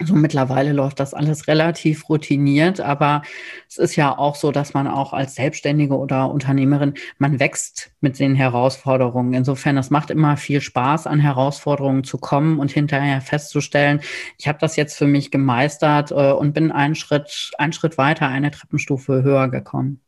So 0.04 0.14
mittlerweile 0.14 0.74
läuft 0.74 1.00
das 1.00 1.16
alles 1.16 1.48
relativ 1.48 2.08
routiniert, 2.08 2.80
aber 2.80 3.24
es 3.68 3.78
ist 3.78 3.96
ja 3.96 4.16
auch 4.16 4.36
so, 4.36 4.52
dass 4.52 4.76
man 4.76 4.88
auch 4.88 5.12
als 5.12 5.34
Selbstständige 5.36 5.98
oder 5.98 6.30
Unternehmerin, 6.30 6.94
man 7.18 7.40
wächst 7.40 7.92
mit 8.00 8.20
den 8.20 8.36
Herausforderungen. 8.36 9.34
Insofern, 9.34 9.76
es 9.78 9.90
macht 9.90 10.12
immer 10.12 10.38
viel 10.38 10.62
Spaß, 10.62 11.08
an 11.08 11.20
Herausforderungen 11.20 12.04
zu 12.04 12.20
kommen 12.20 12.60
und 12.60 12.72
hinterher 12.72 13.22
festzustellen, 13.22 14.02
ich 14.38 14.48
habe 14.48 14.60
das 14.60 14.76
jetzt 14.76 14.98
für 14.98 15.08
mich 15.08 15.32
gemeistert 15.32 16.12
äh, 16.12 16.32
und 16.32 16.54
bin 16.54 16.72
einen 16.72 16.96
Schritt, 16.96 17.52
einen 17.58 17.74
Schritt 17.74 17.98
weiter, 17.98 18.28
eine 18.28 18.52
Treppenstufe 18.52 19.24
höher 19.24 19.48
gekommen. 19.50 20.02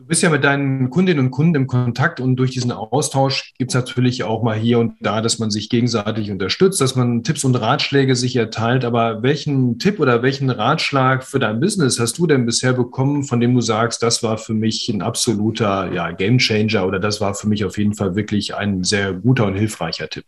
Du 0.00 0.06
bist 0.06 0.22
ja 0.22 0.30
mit 0.30 0.44
deinen 0.44 0.88
Kundinnen 0.88 1.26
und 1.26 1.30
Kunden 1.30 1.54
im 1.56 1.66
Kontakt 1.66 2.20
und 2.20 2.36
durch 2.36 2.52
diesen 2.52 2.72
Austausch 2.72 3.52
gibt 3.58 3.70
es 3.70 3.74
natürlich 3.74 4.24
auch 4.24 4.42
mal 4.42 4.56
hier 4.56 4.78
und 4.78 4.94
da, 5.00 5.20
dass 5.20 5.38
man 5.38 5.50
sich 5.50 5.68
gegenseitig 5.68 6.30
unterstützt, 6.30 6.80
dass 6.80 6.96
man 6.96 7.22
Tipps 7.22 7.44
und 7.44 7.54
Ratschläge 7.54 8.16
sich 8.16 8.34
erteilt. 8.34 8.86
Aber 8.86 9.22
welchen 9.22 9.78
Tipp 9.78 10.00
oder 10.00 10.22
welchen 10.22 10.48
Ratschlag 10.48 11.22
für 11.22 11.38
dein 11.38 11.60
Business 11.60 12.00
hast 12.00 12.16
du 12.16 12.26
denn 12.26 12.46
bisher 12.46 12.72
bekommen, 12.72 13.24
von 13.24 13.40
dem 13.40 13.54
du 13.54 13.60
sagst, 13.60 14.02
das 14.02 14.22
war 14.22 14.38
für 14.38 14.54
mich 14.54 14.88
ein 14.88 15.02
absoluter 15.02 15.92
ja, 15.92 16.10
Gamechanger 16.12 16.86
oder 16.86 16.98
das 16.98 17.20
war 17.20 17.34
für 17.34 17.46
mich 17.46 17.66
auf 17.66 17.76
jeden 17.76 17.94
Fall 17.94 18.16
wirklich 18.16 18.54
ein 18.54 18.82
sehr 18.82 19.12
guter 19.12 19.44
und 19.44 19.54
hilfreicher 19.54 20.08
Tipp? 20.08 20.24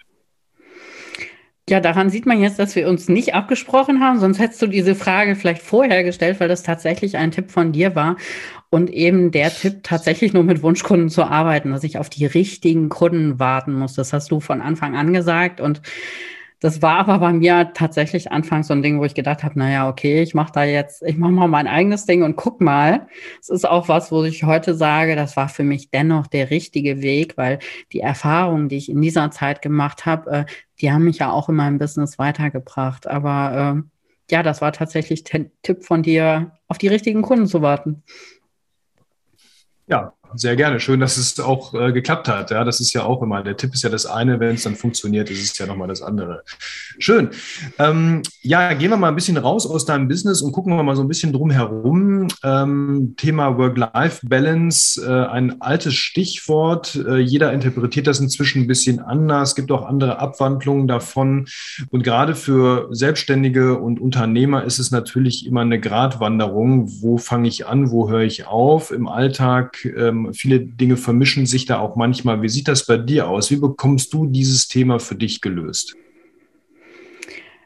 Ja, 1.68 1.78
daran 1.78 2.10
sieht 2.10 2.26
man 2.26 2.40
jetzt, 2.40 2.58
dass 2.58 2.74
wir 2.74 2.88
uns 2.88 3.08
nicht 3.08 3.34
abgesprochen 3.34 4.00
haben, 4.00 4.18
sonst 4.18 4.40
hättest 4.40 4.60
du 4.62 4.66
diese 4.66 4.96
Frage 4.96 5.36
vielleicht 5.36 5.62
vorher 5.62 6.02
gestellt, 6.02 6.40
weil 6.40 6.48
das 6.48 6.64
tatsächlich 6.64 7.16
ein 7.16 7.30
Tipp 7.30 7.52
von 7.52 7.70
dir 7.70 7.94
war. 7.94 8.16
Und 8.68 8.90
eben 8.90 9.30
der 9.30 9.54
Tipp, 9.54 9.80
tatsächlich 9.82 10.32
nur 10.32 10.42
mit 10.42 10.62
Wunschkunden 10.62 11.08
zu 11.08 11.24
arbeiten, 11.24 11.70
dass 11.70 11.84
ich 11.84 11.98
auf 11.98 12.10
die 12.10 12.26
richtigen 12.26 12.88
Kunden 12.88 13.38
warten 13.38 13.74
muss. 13.74 13.94
Das 13.94 14.12
hast 14.12 14.30
du 14.32 14.40
von 14.40 14.60
Anfang 14.60 14.96
an 14.96 15.12
gesagt. 15.12 15.60
Und 15.60 15.82
das 16.62 16.80
war 16.80 16.98
aber 16.98 17.18
bei 17.18 17.32
mir 17.32 17.72
tatsächlich 17.74 18.30
anfangs 18.30 18.68
so 18.68 18.72
ein 18.72 18.82
Ding, 18.82 19.00
wo 19.00 19.04
ich 19.04 19.14
gedacht 19.14 19.42
habe, 19.42 19.58
naja, 19.58 19.88
okay, 19.88 20.22
ich 20.22 20.32
mache 20.32 20.52
da 20.52 20.62
jetzt, 20.62 21.02
ich 21.02 21.18
mache 21.18 21.32
mal 21.32 21.48
mein 21.48 21.66
eigenes 21.66 22.06
Ding 22.06 22.22
und 22.22 22.36
guck 22.36 22.60
mal. 22.60 23.08
Es 23.40 23.48
ist 23.48 23.68
auch 23.68 23.88
was, 23.88 24.12
wo 24.12 24.22
ich 24.22 24.44
heute 24.44 24.76
sage, 24.76 25.16
das 25.16 25.36
war 25.36 25.48
für 25.48 25.64
mich 25.64 25.90
dennoch 25.90 26.28
der 26.28 26.50
richtige 26.50 27.02
Weg, 27.02 27.36
weil 27.36 27.58
die 27.92 27.98
Erfahrungen, 27.98 28.68
die 28.68 28.76
ich 28.76 28.88
in 28.88 29.02
dieser 29.02 29.32
Zeit 29.32 29.60
gemacht 29.60 30.06
habe, 30.06 30.30
äh, 30.30 30.44
die 30.80 30.92
haben 30.92 31.02
mich 31.02 31.18
ja 31.18 31.32
auch 31.32 31.48
in 31.48 31.56
meinem 31.56 31.78
Business 31.78 32.20
weitergebracht. 32.20 33.08
Aber 33.08 33.82
äh, 33.82 34.32
ja, 34.32 34.44
das 34.44 34.60
war 34.62 34.72
tatsächlich 34.72 35.24
der 35.24 35.46
Tipp 35.62 35.82
von 35.82 36.04
dir, 36.04 36.52
auf 36.68 36.78
die 36.78 36.88
richtigen 36.88 37.22
Kunden 37.22 37.48
zu 37.48 37.60
warten. 37.60 38.04
Ja, 39.88 40.14
sehr 40.34 40.56
gerne. 40.56 40.80
Schön, 40.80 41.00
dass 41.00 41.16
es 41.16 41.38
auch 41.40 41.74
äh, 41.74 41.92
geklappt 41.92 42.28
hat. 42.28 42.50
Ja, 42.50 42.64
das 42.64 42.80
ist 42.80 42.92
ja 42.92 43.04
auch 43.04 43.22
immer, 43.22 43.42
der 43.42 43.56
Tipp 43.56 43.74
ist 43.74 43.82
ja 43.82 43.90
das 43.90 44.06
eine, 44.06 44.40
wenn 44.40 44.54
es 44.54 44.62
dann 44.62 44.76
funktioniert, 44.76 45.30
ist 45.30 45.42
es 45.42 45.58
ja 45.58 45.66
nochmal 45.66 45.88
das 45.88 46.02
andere. 46.02 46.42
Schön. 46.98 47.30
Ähm, 47.78 48.22
ja, 48.42 48.72
gehen 48.74 48.90
wir 48.90 48.96
mal 48.96 49.08
ein 49.08 49.14
bisschen 49.14 49.36
raus 49.36 49.66
aus 49.66 49.84
deinem 49.84 50.08
Business 50.08 50.42
und 50.42 50.52
gucken 50.52 50.76
wir 50.76 50.82
mal 50.82 50.96
so 50.96 51.02
ein 51.02 51.08
bisschen 51.08 51.32
drum 51.32 51.50
herum. 51.50 52.28
Ähm, 52.42 53.14
Thema 53.16 53.58
Work-Life-Balance, 53.58 55.04
äh, 55.06 55.26
ein 55.30 55.60
altes 55.60 55.94
Stichwort. 55.94 56.96
Äh, 56.96 57.18
jeder 57.18 57.52
interpretiert 57.52 58.06
das 58.06 58.20
inzwischen 58.20 58.62
ein 58.62 58.66
bisschen 58.66 59.00
anders. 59.00 59.50
Es 59.50 59.54
gibt 59.54 59.72
auch 59.72 59.86
andere 59.86 60.18
Abwandlungen 60.18 60.88
davon. 60.88 61.46
Und 61.90 62.02
gerade 62.02 62.34
für 62.34 62.88
Selbstständige 62.90 63.78
und 63.78 64.00
Unternehmer 64.00 64.64
ist 64.64 64.78
es 64.78 64.90
natürlich 64.90 65.46
immer 65.46 65.60
eine 65.60 65.80
Gratwanderung. 65.80 66.90
Wo 67.00 67.18
fange 67.18 67.48
ich 67.48 67.66
an? 67.66 67.90
Wo 67.90 68.08
höre 68.08 68.22
ich 68.22 68.46
auf? 68.46 68.90
Im 68.90 69.08
Alltag 69.08 69.84
ähm, 69.84 70.21
viele 70.32 70.60
Dinge 70.60 70.96
vermischen 70.96 71.46
sich 71.46 71.66
da 71.66 71.78
auch 71.78 71.96
manchmal. 71.96 72.42
Wie 72.42 72.48
sieht 72.48 72.68
das 72.68 72.86
bei 72.86 72.96
dir 72.96 73.28
aus? 73.28 73.50
Wie 73.50 73.56
bekommst 73.56 74.12
du 74.12 74.26
dieses 74.26 74.68
Thema 74.68 74.98
für 74.98 75.14
dich 75.14 75.40
gelöst? 75.40 75.96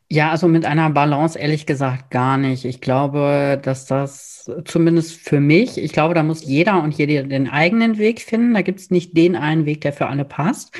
Ja, 0.08 0.30
also 0.30 0.46
mit 0.46 0.64
einer 0.64 0.88
Balance 0.90 1.36
ehrlich 1.36 1.66
gesagt 1.66 2.10
gar 2.10 2.38
nicht. 2.38 2.64
Ich 2.64 2.80
glaube, 2.80 3.60
dass 3.60 3.86
das 3.86 4.48
zumindest 4.64 5.16
für 5.16 5.40
mich, 5.40 5.78
ich 5.78 5.92
glaube, 5.92 6.14
da 6.14 6.22
muss 6.22 6.44
jeder 6.44 6.80
und 6.80 6.94
jede 6.94 7.26
den 7.26 7.48
eigenen 7.48 7.98
Weg 7.98 8.20
finden. 8.20 8.54
Da 8.54 8.62
gibt 8.62 8.78
es 8.78 8.90
nicht 8.90 9.16
den 9.16 9.34
einen 9.34 9.66
Weg, 9.66 9.80
der 9.80 9.92
für 9.92 10.06
alle 10.06 10.24
passt. 10.24 10.72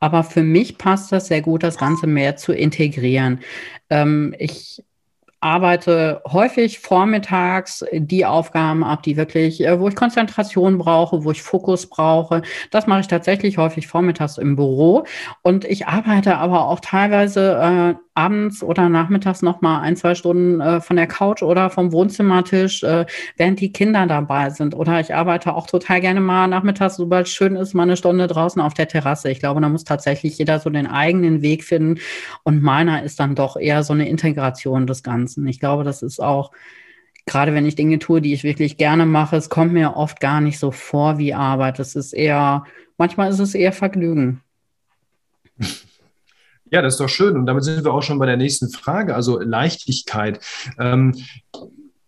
Aber 0.00 0.24
für 0.24 0.42
mich 0.42 0.78
passt 0.78 1.12
das 1.12 1.26
sehr 1.26 1.42
gut, 1.42 1.62
das 1.62 1.76
Ganze 1.76 2.06
mehr 2.06 2.36
zu 2.36 2.52
integrieren. 2.54 3.40
Ähm, 3.90 4.34
ich 4.38 4.82
arbeite 5.42 6.22
häufig 6.30 6.78
vormittags 6.78 7.84
die 7.92 8.24
Aufgaben 8.24 8.84
ab, 8.84 9.02
die 9.02 9.16
wirklich, 9.16 9.64
äh, 9.64 9.78
wo 9.78 9.88
ich 9.88 9.96
Konzentration 9.96 10.78
brauche, 10.78 11.24
wo 11.24 11.30
ich 11.30 11.42
Fokus 11.42 11.88
brauche. 11.88 12.42
Das 12.70 12.86
mache 12.86 13.00
ich 13.00 13.08
tatsächlich 13.08 13.58
häufig 13.58 13.86
vormittags 13.86 14.38
im 14.38 14.56
Büro. 14.56 15.04
Und 15.42 15.64
ich 15.64 15.86
arbeite 15.86 16.38
aber 16.38 16.68
auch 16.68 16.80
teilweise 16.80 17.96
äh, 17.96 18.11
abends 18.14 18.62
oder 18.62 18.88
nachmittags 18.88 19.42
noch 19.42 19.62
mal 19.62 19.80
ein, 19.80 19.96
zwei 19.96 20.14
Stunden 20.14 20.60
äh, 20.60 20.80
von 20.80 20.96
der 20.96 21.06
Couch 21.06 21.42
oder 21.42 21.70
vom 21.70 21.92
Wohnzimmertisch, 21.92 22.82
äh, 22.82 23.06
während 23.36 23.60
die 23.60 23.72
Kinder 23.72 24.06
dabei 24.06 24.50
sind. 24.50 24.74
Oder 24.74 25.00
ich 25.00 25.14
arbeite 25.14 25.54
auch 25.54 25.66
total 25.66 26.00
gerne 26.00 26.20
mal 26.20 26.46
nachmittags, 26.46 26.96
sobald 26.96 27.26
es 27.26 27.32
schön 27.32 27.56
ist, 27.56 27.74
mal 27.74 27.84
eine 27.84 27.96
Stunde 27.96 28.26
draußen 28.26 28.60
auf 28.60 28.74
der 28.74 28.88
Terrasse. 28.88 29.30
Ich 29.30 29.40
glaube, 29.40 29.60
da 29.60 29.68
muss 29.68 29.84
tatsächlich 29.84 30.36
jeder 30.38 30.58
so 30.58 30.68
den 30.68 30.86
eigenen 30.86 31.40
Weg 31.42 31.64
finden. 31.64 32.00
Und 32.42 32.62
meiner 32.62 33.02
ist 33.02 33.18
dann 33.18 33.34
doch 33.34 33.56
eher 33.56 33.82
so 33.82 33.94
eine 33.94 34.08
Integration 34.08 34.86
des 34.86 35.02
Ganzen. 35.02 35.46
Ich 35.46 35.60
glaube, 35.60 35.84
das 35.84 36.02
ist 36.02 36.20
auch 36.20 36.52
gerade 37.26 37.54
wenn 37.54 37.66
ich 37.66 37.76
Dinge 37.76 37.98
tue, 37.98 38.20
die 38.20 38.32
ich 38.32 38.42
wirklich 38.44 38.76
gerne 38.76 39.06
mache, 39.06 39.36
es 39.36 39.48
kommt 39.48 39.72
mir 39.72 39.96
oft 39.96 40.20
gar 40.20 40.40
nicht 40.40 40.58
so 40.58 40.70
vor 40.70 41.18
wie 41.18 41.34
Arbeit. 41.34 41.78
Es 41.78 41.94
ist 41.94 42.12
eher, 42.12 42.64
manchmal 42.98 43.30
ist 43.30 43.38
es 43.38 43.54
eher 43.54 43.72
Vergnügen. 43.72 44.42
Ja, 46.72 46.80
das 46.80 46.94
ist 46.94 47.00
doch 47.00 47.08
schön. 47.08 47.36
Und 47.36 47.44
damit 47.44 47.64
sind 47.64 47.84
wir 47.84 47.92
auch 47.92 48.02
schon 48.02 48.18
bei 48.18 48.24
der 48.24 48.38
nächsten 48.38 48.70
Frage, 48.70 49.14
also 49.14 49.38
Leichtigkeit. 49.38 50.40
Ähm, 50.78 51.14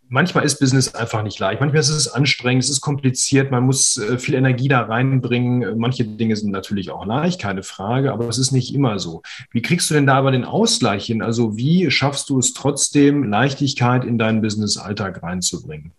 manchmal 0.09 0.45
ist 0.45 0.59
Business 0.59 0.95
einfach 0.95 1.23
nicht 1.23 1.39
leicht. 1.39 1.61
Manchmal 1.61 1.81
ist 1.81 1.91
es 1.91 2.09
anstrengend, 2.09 2.65
es 2.65 2.71
ist 2.71 2.81
kompliziert, 2.81 3.51
man 3.51 3.65
muss 3.65 3.99
äh, 3.99 4.19
viel 4.19 4.35
Energie 4.35 4.69
da 4.69 4.81
reinbringen. 4.81 5.79
Manche 5.79 6.07
Dinge 6.07 6.35
sind 6.35 6.51
natürlich 6.51 6.91
auch 6.91 7.05
leicht, 7.05 7.43
keine 7.43 7.63
Frage, 7.63 8.11
aber 8.11 8.27
es 8.27 8.39
ist 8.39 8.53
nicht 8.53 8.75
immer 8.75 8.99
so. 8.99 9.21
Wie 9.51 9.61
kriegst 9.61 9.91
du 9.91 9.95
denn 9.95 10.07
da 10.07 10.15
aber 10.15 10.31
den 10.31 10.47
Ausgleich 10.47 11.05
hin? 11.05 11.21
Also 11.21 11.59
wie 11.59 11.91
schaffst 11.91 12.31
du 12.31 12.39
es 12.39 12.55
trotzdem, 12.55 13.25
Leichtigkeit 13.25 14.03
in 14.03 14.17
deinen 14.17 14.41
Business-Alltag 14.41 15.23
reinzubringen? 15.23 15.93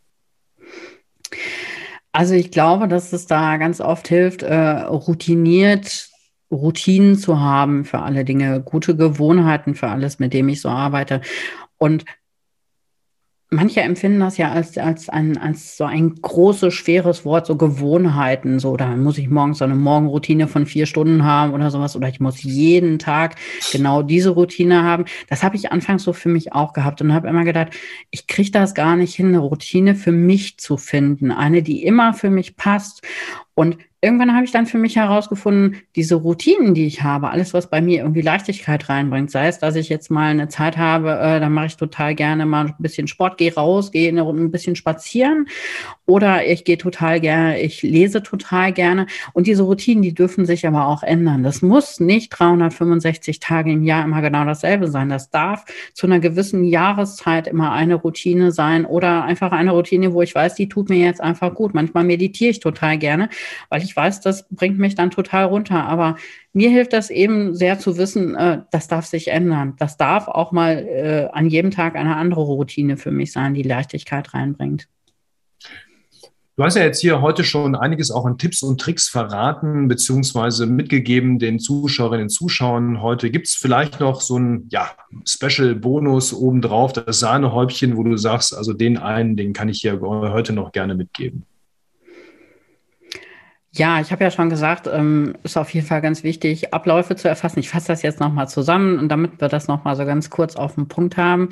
Also 2.14 2.34
ich 2.34 2.50
glaube, 2.50 2.88
dass 2.88 3.14
es 3.14 3.28
da 3.28 3.58
ganz 3.58 3.80
oft 3.80 4.08
hilft, 4.08 4.42
äh, 4.42 4.56
routiniert 4.56 6.10
Routinen 6.56 7.18
zu 7.18 7.40
haben 7.40 7.86
für 7.86 8.00
alle 8.00 8.26
Dinge, 8.26 8.62
gute 8.62 8.96
Gewohnheiten 8.96 9.76
für 9.76 9.90
alles, 9.90 10.20
mit 10.20 10.34
dem 10.34 10.50
ich 10.50 10.62
so 10.62 10.70
arbeite. 10.70 11.22
Und 11.78 12.06
manche 13.50 13.82
empfinden 13.82 14.20
das 14.20 14.38
ja 14.38 14.52
als, 14.52 14.78
als, 14.78 15.10
ein, 15.10 15.38
als 15.38 15.78
so 15.78 15.86
ein 15.86 16.16
großes, 16.16 16.74
schweres 16.74 17.26
Wort, 17.26 17.46
so 17.46 17.56
Gewohnheiten. 17.56 18.60
So, 18.60 18.78
da 18.78 18.96
muss 18.96 19.18
ich 19.18 19.30
morgens 19.30 19.60
so 19.60 19.66
eine 19.66 19.76
Morgenroutine 19.76 20.48
von 20.48 20.66
vier 20.66 20.86
Stunden 20.86 21.24
haben 21.24 21.54
oder 21.54 21.72
sowas. 21.72 21.96
Oder 21.96 22.10
ich 22.10 22.20
muss 22.20 22.44
jeden 22.44 23.00
Tag 23.00 23.36
genau 23.72 24.02
diese 24.02 24.32
Routine 24.32 24.84
haben. 24.84 25.06
Das 25.30 25.44
habe 25.44 25.56
ich 25.56 25.72
anfangs 25.72 26.04
so 26.04 26.14
für 26.14 26.30
mich 26.30 26.54
auch 26.54 26.74
gehabt 26.74 27.02
und 27.02 27.14
habe 27.14 27.28
immer 27.28 27.44
gedacht, 27.44 27.70
ich 28.12 28.28
kriege 28.28 28.52
das 28.52 28.74
gar 28.74 28.96
nicht 28.96 29.16
hin, 29.16 29.28
eine 29.28 29.40
Routine 29.40 29.96
für 29.96 30.12
mich 30.12 30.58
zu 30.58 30.78
finden. 30.78 31.32
Eine, 31.32 31.64
die 31.64 31.84
immer 31.84 32.14
für 32.14 32.30
mich 32.30 32.56
passt. 32.56 33.02
Und 33.54 33.78
irgendwann 34.06 34.34
habe 34.34 34.46
ich 34.46 34.52
dann 34.52 34.66
für 34.66 34.78
mich 34.78 34.96
herausgefunden, 34.96 35.82
diese 35.96 36.16
Routinen, 36.16 36.74
die 36.74 36.86
ich 36.86 37.04
habe, 37.04 37.30
alles, 37.30 37.54
was 37.54 37.70
bei 37.70 37.82
mir 37.82 38.00
irgendwie 38.00 38.22
Leichtigkeit 38.22 38.88
reinbringt, 38.88 39.32
sei 39.32 39.48
es, 39.48 39.60
dass 39.60 39.76
ich 39.76 39.90
jetzt 39.90 40.10
mal 40.10 40.30
eine 40.30 40.48
Zeit 40.48 40.78
habe, 40.78 41.12
äh, 41.20 41.40
dann 41.40 41.52
mache 41.52 41.66
ich 41.68 41.78
total 41.78 42.16
gerne 42.16 42.46
mal 42.46 42.68
ein 42.68 42.76
bisschen 42.80 43.08
Sport, 43.08 43.38
gehe 43.38 43.54
raus, 43.54 43.92
gehe 43.92 44.10
ein 44.10 44.52
bisschen 44.52 44.76
spazieren 44.76 45.48
oder 46.06 46.46
ich 46.46 46.64
gehe 46.64 46.78
total 46.78 47.20
gerne, 47.20 47.60
ich 47.60 47.82
lese 47.82 48.24
total 48.24 48.72
gerne. 48.72 49.08
Und 49.34 49.48
diese 49.48 49.64
Routinen, 49.64 50.04
die 50.04 50.14
dürfen 50.14 50.46
sich 50.46 50.68
aber 50.68 50.88
auch 50.88 51.04
ändern. 51.04 51.44
Das 51.44 51.62
muss 51.62 52.00
nicht 52.00 52.30
365 52.30 53.40
Tage 53.40 53.72
im 53.72 53.84
Jahr 53.84 54.06
immer 54.06 54.22
genau 54.22 54.46
dasselbe 54.46 54.88
sein. 54.88 55.10
Das 55.10 55.30
darf 55.30 55.66
zu 55.94 56.06
einer 56.06 56.20
gewissen 56.20 56.64
Jahreszeit 56.64 57.48
immer 57.48 57.72
eine 57.72 57.96
Routine 57.96 58.52
sein 58.52 58.86
oder 58.86 59.24
einfach 59.24 59.52
eine 59.52 59.72
Routine, 59.72 60.14
wo 60.14 60.22
ich 60.22 60.36
weiß, 60.36 60.56
die 60.56 60.70
tut 60.70 60.90
mir 60.90 61.00
jetzt 61.00 61.22
einfach 61.22 61.54
gut. 61.54 61.74
Manchmal 61.74 62.04
meditiere 62.04 62.52
ich 62.52 62.60
total 62.60 62.98
gerne 62.98 63.30
weil 63.70 63.84
ich 63.84 63.95
weiß, 63.96 64.22
das 64.22 64.48
bringt 64.50 64.78
mich 64.78 64.96
dann 64.96 65.12
total 65.12 65.46
runter. 65.46 65.86
Aber 65.86 66.16
mir 66.54 66.70
hilft 66.70 66.94
das 66.94 67.10
eben 67.10 67.56
sehr 67.56 67.80
zu 67.80 67.98
wissen, 67.98 68.36
äh, 68.36 68.62
das 68.72 68.88
darf 68.88 69.06
sich 69.06 69.30
ändern. 69.30 69.76
Das 69.78 69.98
darf 69.98 70.28
auch 70.28 70.52
mal 70.52 70.78
äh, 70.78 71.30
an 71.32 71.48
jedem 71.48 71.72
Tag 71.72 71.96
eine 71.96 72.16
andere 72.16 72.42
Routine 72.42 72.98
für 72.98 73.12
mich 73.12 73.32
sein, 73.32 73.54
die 73.54 73.64
Leichtigkeit 73.64 74.34
reinbringt. 74.34 74.88
Du 76.58 76.64
hast 76.64 76.78
ja 76.78 76.84
jetzt 76.84 77.02
hier 77.02 77.22
heute 77.22 77.44
schon 77.44 77.76
einiges 77.76 78.12
auch 78.12 78.26
an 78.26 78.38
Tipps 78.38 78.64
und 78.64 78.80
Tricks 78.80 79.10
verraten, 79.10 79.90
beziehungsweise 79.90 80.66
mitgegeben 80.66 81.38
den 81.38 81.60
Zuschauerinnen 81.60 82.28
und 82.28 82.30
Zuschauern 82.30 83.02
heute. 83.02 83.30
Gibt 83.30 83.48
es 83.48 83.56
vielleicht 83.56 84.00
noch 84.00 84.22
so 84.22 84.40
ein 84.40 84.70
ja, 84.72 84.92
Special-Bonus 85.28 86.34
obendrauf, 86.34 86.94
das 86.94 87.20
Sahnehäubchen, 87.20 87.98
wo 87.98 88.04
du 88.04 88.16
sagst, 88.16 88.56
also 88.56 88.72
den 88.72 88.98
einen, 88.98 89.36
den 89.36 89.52
kann 89.52 89.68
ich 89.68 89.82
hier 89.82 90.00
heute 90.00 90.54
noch 90.54 90.72
gerne 90.72 90.96
mitgeben? 90.96 91.44
Ja, 93.78 94.00
ich 94.00 94.14
habe 94.14 94.24
ja 94.24 94.32
schon 94.32 94.50
gesagt, 94.50 94.88
ähm, 94.88 95.34
ist 95.44 95.58
auf 95.58 95.70
jeden 95.74 95.86
Fall 95.86 96.00
ganz 96.00 96.24
wichtig, 96.24 96.74
Abläufe 96.74 97.18
zu 97.18 97.28
erfassen. 97.28 97.60
Ich 97.60 97.68
fasse 97.68 97.88
das 97.88 98.04
jetzt 98.04 98.22
nochmal 98.22 98.48
zusammen 98.48 98.98
und 99.00 99.10
damit 99.10 99.42
wir 99.42 99.50
das 99.50 99.68
nochmal 99.68 99.98
so 99.98 100.06
ganz 100.06 100.30
kurz 100.30 100.56
auf 100.56 100.76
den 100.76 100.88
Punkt 100.88 101.18
haben. 101.18 101.50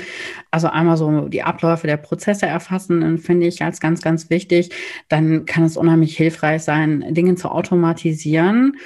Also 0.50 0.70
einmal 0.70 0.96
so 0.96 1.28
die 1.28 1.44
Abläufe 1.44 1.86
der 1.86 1.98
Prozesse 1.98 2.46
erfassen, 2.46 3.18
finde 3.18 3.48
ich 3.48 3.62
als 3.62 3.82
ganz, 3.82 4.02
ganz 4.02 4.30
wichtig. 4.30 4.70
Dann 5.10 5.46
kann 5.46 5.66
es 5.66 5.76
unheimlich 5.76 6.16
hilfreich 6.16 6.64
sein, 6.64 7.04
Dinge 7.14 7.36
zu 7.36 7.50
automatisieren 7.50 8.78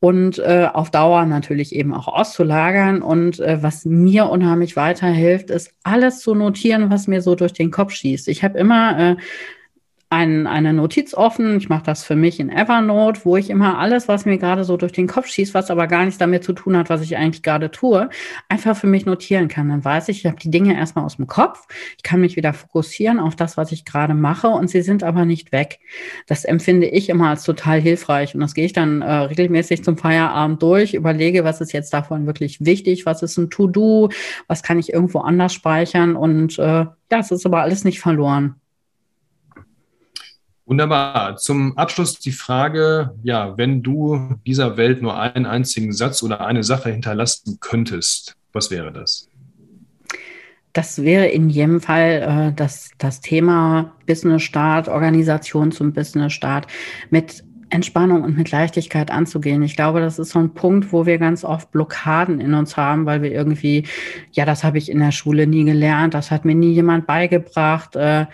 und 0.00 0.40
äh, 0.40 0.66
auf 0.72 0.90
Dauer 0.90 1.24
natürlich 1.26 1.76
eben 1.76 1.94
auch 1.94 2.08
auszulagern. 2.08 3.00
Und 3.00 3.38
äh, 3.38 3.62
was 3.62 3.84
mir 3.84 4.28
unheimlich 4.28 4.74
weiterhilft, 4.74 5.50
ist 5.50 5.72
alles 5.84 6.18
zu 6.18 6.34
notieren, 6.34 6.90
was 6.90 7.06
mir 7.06 7.22
so 7.22 7.36
durch 7.36 7.52
den 7.52 7.70
Kopf 7.70 7.92
schießt. 7.92 8.26
Ich 8.26 8.42
habe 8.42 8.58
immer 8.58 8.98
äh, 8.98 9.16
ein, 10.12 10.46
eine 10.46 10.74
Notiz 10.74 11.14
offen. 11.14 11.56
Ich 11.56 11.70
mache 11.70 11.84
das 11.84 12.04
für 12.04 12.16
mich 12.16 12.38
in 12.38 12.50
Evernote, 12.50 13.22
wo 13.24 13.38
ich 13.38 13.48
immer 13.48 13.78
alles, 13.78 14.08
was 14.08 14.26
mir 14.26 14.36
gerade 14.36 14.62
so 14.62 14.76
durch 14.76 14.92
den 14.92 15.06
Kopf 15.06 15.26
schießt, 15.26 15.54
was 15.54 15.70
aber 15.70 15.86
gar 15.86 16.04
nichts 16.04 16.18
damit 16.18 16.44
zu 16.44 16.52
tun 16.52 16.76
hat, 16.76 16.90
was 16.90 17.00
ich 17.00 17.16
eigentlich 17.16 17.42
gerade 17.42 17.70
tue, 17.70 18.10
einfach 18.50 18.76
für 18.76 18.86
mich 18.86 19.06
notieren 19.06 19.48
kann. 19.48 19.70
Dann 19.70 19.82
weiß 19.82 20.10
ich, 20.10 20.18
ich 20.18 20.26
habe 20.26 20.36
die 20.36 20.50
Dinge 20.50 20.76
erstmal 20.76 21.06
aus 21.06 21.16
dem 21.16 21.26
Kopf. 21.26 21.66
Ich 21.96 22.02
kann 22.02 22.20
mich 22.20 22.36
wieder 22.36 22.52
fokussieren 22.52 23.18
auf 23.18 23.36
das, 23.36 23.56
was 23.56 23.72
ich 23.72 23.86
gerade 23.86 24.12
mache 24.12 24.48
und 24.48 24.68
sie 24.68 24.82
sind 24.82 25.02
aber 25.02 25.24
nicht 25.24 25.50
weg. 25.50 25.80
Das 26.26 26.44
empfinde 26.44 26.88
ich 26.88 27.08
immer 27.08 27.30
als 27.30 27.44
total 27.44 27.80
hilfreich 27.80 28.34
und 28.34 28.40
das 28.40 28.52
gehe 28.52 28.66
ich 28.66 28.74
dann 28.74 29.00
äh, 29.00 29.10
regelmäßig 29.10 29.82
zum 29.82 29.96
Feierabend 29.96 30.62
durch, 30.62 30.92
überlege, 30.92 31.42
was 31.44 31.62
ist 31.62 31.72
jetzt 31.72 31.94
davon 31.94 32.26
wirklich 32.26 32.62
wichtig, 32.62 33.06
was 33.06 33.22
ist 33.22 33.38
ein 33.38 33.48
To-Do, 33.48 34.10
was 34.46 34.62
kann 34.62 34.78
ich 34.78 34.92
irgendwo 34.92 35.20
anders 35.20 35.54
speichern 35.54 36.16
und 36.16 36.58
äh, 36.58 36.84
ja, 37.12 37.18
es 37.18 37.30
ist 37.30 37.46
aber 37.46 37.62
alles 37.62 37.84
nicht 37.84 38.00
verloren. 38.00 38.56
Wunderbar. 40.64 41.36
Zum 41.36 41.76
Abschluss 41.76 42.18
die 42.18 42.32
Frage, 42.32 43.14
ja, 43.22 43.56
wenn 43.58 43.82
du 43.82 44.36
dieser 44.46 44.76
Welt 44.76 45.02
nur 45.02 45.18
einen 45.18 45.46
einzigen 45.46 45.92
Satz 45.92 46.22
oder 46.22 46.46
eine 46.46 46.62
Sache 46.62 46.90
hinterlassen 46.90 47.58
könntest, 47.60 48.36
was 48.52 48.70
wäre 48.70 48.92
das? 48.92 49.28
Das 50.72 51.02
wäre 51.02 51.26
in 51.26 51.50
jedem 51.50 51.80
Fall 51.80 52.50
äh, 52.50 52.56
das, 52.56 52.90
das 52.98 53.20
Thema 53.20 53.92
Business 54.06 54.42
Start, 54.42 54.88
Organisation 54.88 55.72
zum 55.72 55.92
Business 55.92 56.32
Start 56.32 56.66
mit 57.10 57.44
Entspannung 57.68 58.22
und 58.22 58.36
mit 58.36 58.50
Leichtigkeit 58.50 59.10
anzugehen. 59.10 59.62
Ich 59.62 59.76
glaube, 59.76 60.00
das 60.00 60.18
ist 60.18 60.30
so 60.30 60.38
ein 60.38 60.52
Punkt, 60.54 60.92
wo 60.92 61.06
wir 61.06 61.18
ganz 61.18 61.42
oft 61.42 61.70
Blockaden 61.72 62.40
in 62.40 62.54
uns 62.54 62.76
haben, 62.76 63.06
weil 63.06 63.22
wir 63.22 63.32
irgendwie, 63.32 63.84
ja, 64.32 64.44
das 64.44 64.62
habe 64.62 64.78
ich 64.78 64.90
in 64.90 64.98
der 64.98 65.12
Schule 65.12 65.46
nie 65.46 65.64
gelernt, 65.64 66.14
das 66.14 66.30
hat 66.30 66.44
mir 66.44 66.54
nie 66.54 66.72
jemand 66.72 67.06
beigebracht. 67.06 67.96
Äh, 67.96 68.26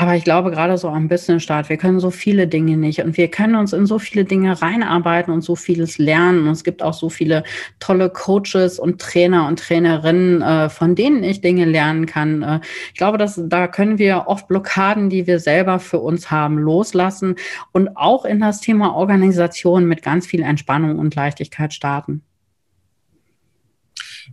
aber 0.00 0.16
ich 0.16 0.24
glaube, 0.24 0.50
gerade 0.50 0.78
so 0.78 0.88
am 0.88 1.08
Business-Start, 1.08 1.68
wir 1.68 1.76
können 1.76 2.00
so 2.00 2.10
viele 2.10 2.48
Dinge 2.48 2.78
nicht 2.78 3.02
und 3.02 3.18
wir 3.18 3.28
können 3.28 3.54
uns 3.54 3.74
in 3.74 3.84
so 3.84 3.98
viele 3.98 4.24
Dinge 4.24 4.62
reinarbeiten 4.62 5.30
und 5.30 5.42
so 5.42 5.56
vieles 5.56 5.98
lernen. 5.98 6.46
Und 6.46 6.52
es 6.52 6.64
gibt 6.64 6.82
auch 6.82 6.94
so 6.94 7.10
viele 7.10 7.44
tolle 7.80 8.08
Coaches 8.08 8.78
und 8.78 8.98
Trainer 8.98 9.46
und 9.46 9.58
Trainerinnen, 9.58 10.40
äh, 10.40 10.70
von 10.70 10.94
denen 10.94 11.22
ich 11.22 11.42
Dinge 11.42 11.66
lernen 11.66 12.06
kann. 12.06 12.42
Äh, 12.42 12.60
ich 12.94 12.94
glaube, 12.94 13.18
dass 13.18 13.38
da 13.44 13.68
können 13.68 13.98
wir 13.98 14.24
oft 14.26 14.48
Blockaden, 14.48 15.10
die 15.10 15.26
wir 15.26 15.38
selber 15.38 15.78
für 15.78 15.98
uns 15.98 16.30
haben, 16.30 16.56
loslassen 16.56 17.34
und 17.72 17.94
auch 17.98 18.24
in 18.24 18.40
das 18.40 18.62
Thema 18.62 18.94
Organisation 18.94 19.84
mit 19.84 20.02
ganz 20.02 20.26
viel 20.26 20.40
Entspannung 20.40 20.98
und 20.98 21.14
Leichtigkeit 21.14 21.74
starten. 21.74 22.22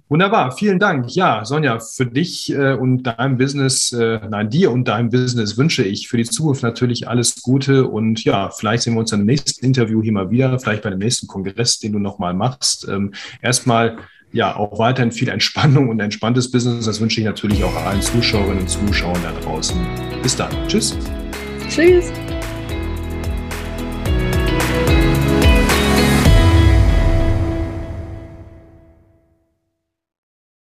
Wunderbar, 0.09 0.51
vielen 0.51 0.79
Dank. 0.79 1.13
Ja, 1.15 1.43
Sonja, 1.45 1.79
für 1.79 2.05
dich 2.05 2.51
äh, 2.53 2.73
und 2.73 3.03
dein 3.03 3.37
Business, 3.37 3.91
äh, 3.91 4.19
nein, 4.29 4.49
dir 4.49 4.71
und 4.71 4.87
deinem 4.87 5.09
Business 5.09 5.57
wünsche 5.57 5.83
ich 5.83 6.07
für 6.07 6.17
die 6.17 6.25
Zukunft 6.25 6.63
natürlich 6.63 7.07
alles 7.07 7.41
Gute 7.41 7.87
und 7.87 8.23
ja, 8.23 8.49
vielleicht 8.49 8.83
sehen 8.83 8.93
wir 8.93 9.01
uns 9.01 9.11
im 9.11 9.25
nächsten 9.25 9.65
Interview 9.65 10.01
hier 10.01 10.13
mal 10.13 10.31
wieder, 10.31 10.57
vielleicht 10.59 10.83
bei 10.83 10.89
dem 10.89 10.99
nächsten 10.99 11.27
Kongress, 11.27 11.79
den 11.79 11.93
du 11.93 11.99
nochmal 11.99 12.33
machst. 12.33 12.87
Ähm, 12.87 13.13
erstmal 13.41 13.97
ja, 14.31 14.55
auch 14.55 14.77
weiterhin 14.79 15.11
viel 15.11 15.29
Entspannung 15.29 15.89
und 15.89 15.99
entspanntes 15.99 16.51
Business. 16.51 16.85
Das 16.85 16.99
wünsche 16.99 17.21
ich 17.21 17.25
natürlich 17.25 17.63
auch 17.63 17.75
allen 17.75 18.01
Zuschauerinnen 18.01 18.59
und 18.59 18.69
Zuschauern 18.69 19.19
da 19.23 19.31
draußen. 19.41 19.77
Bis 20.21 20.35
dann. 20.35 20.51
Tschüss. 20.67 20.97
Tschüss. 21.69 22.11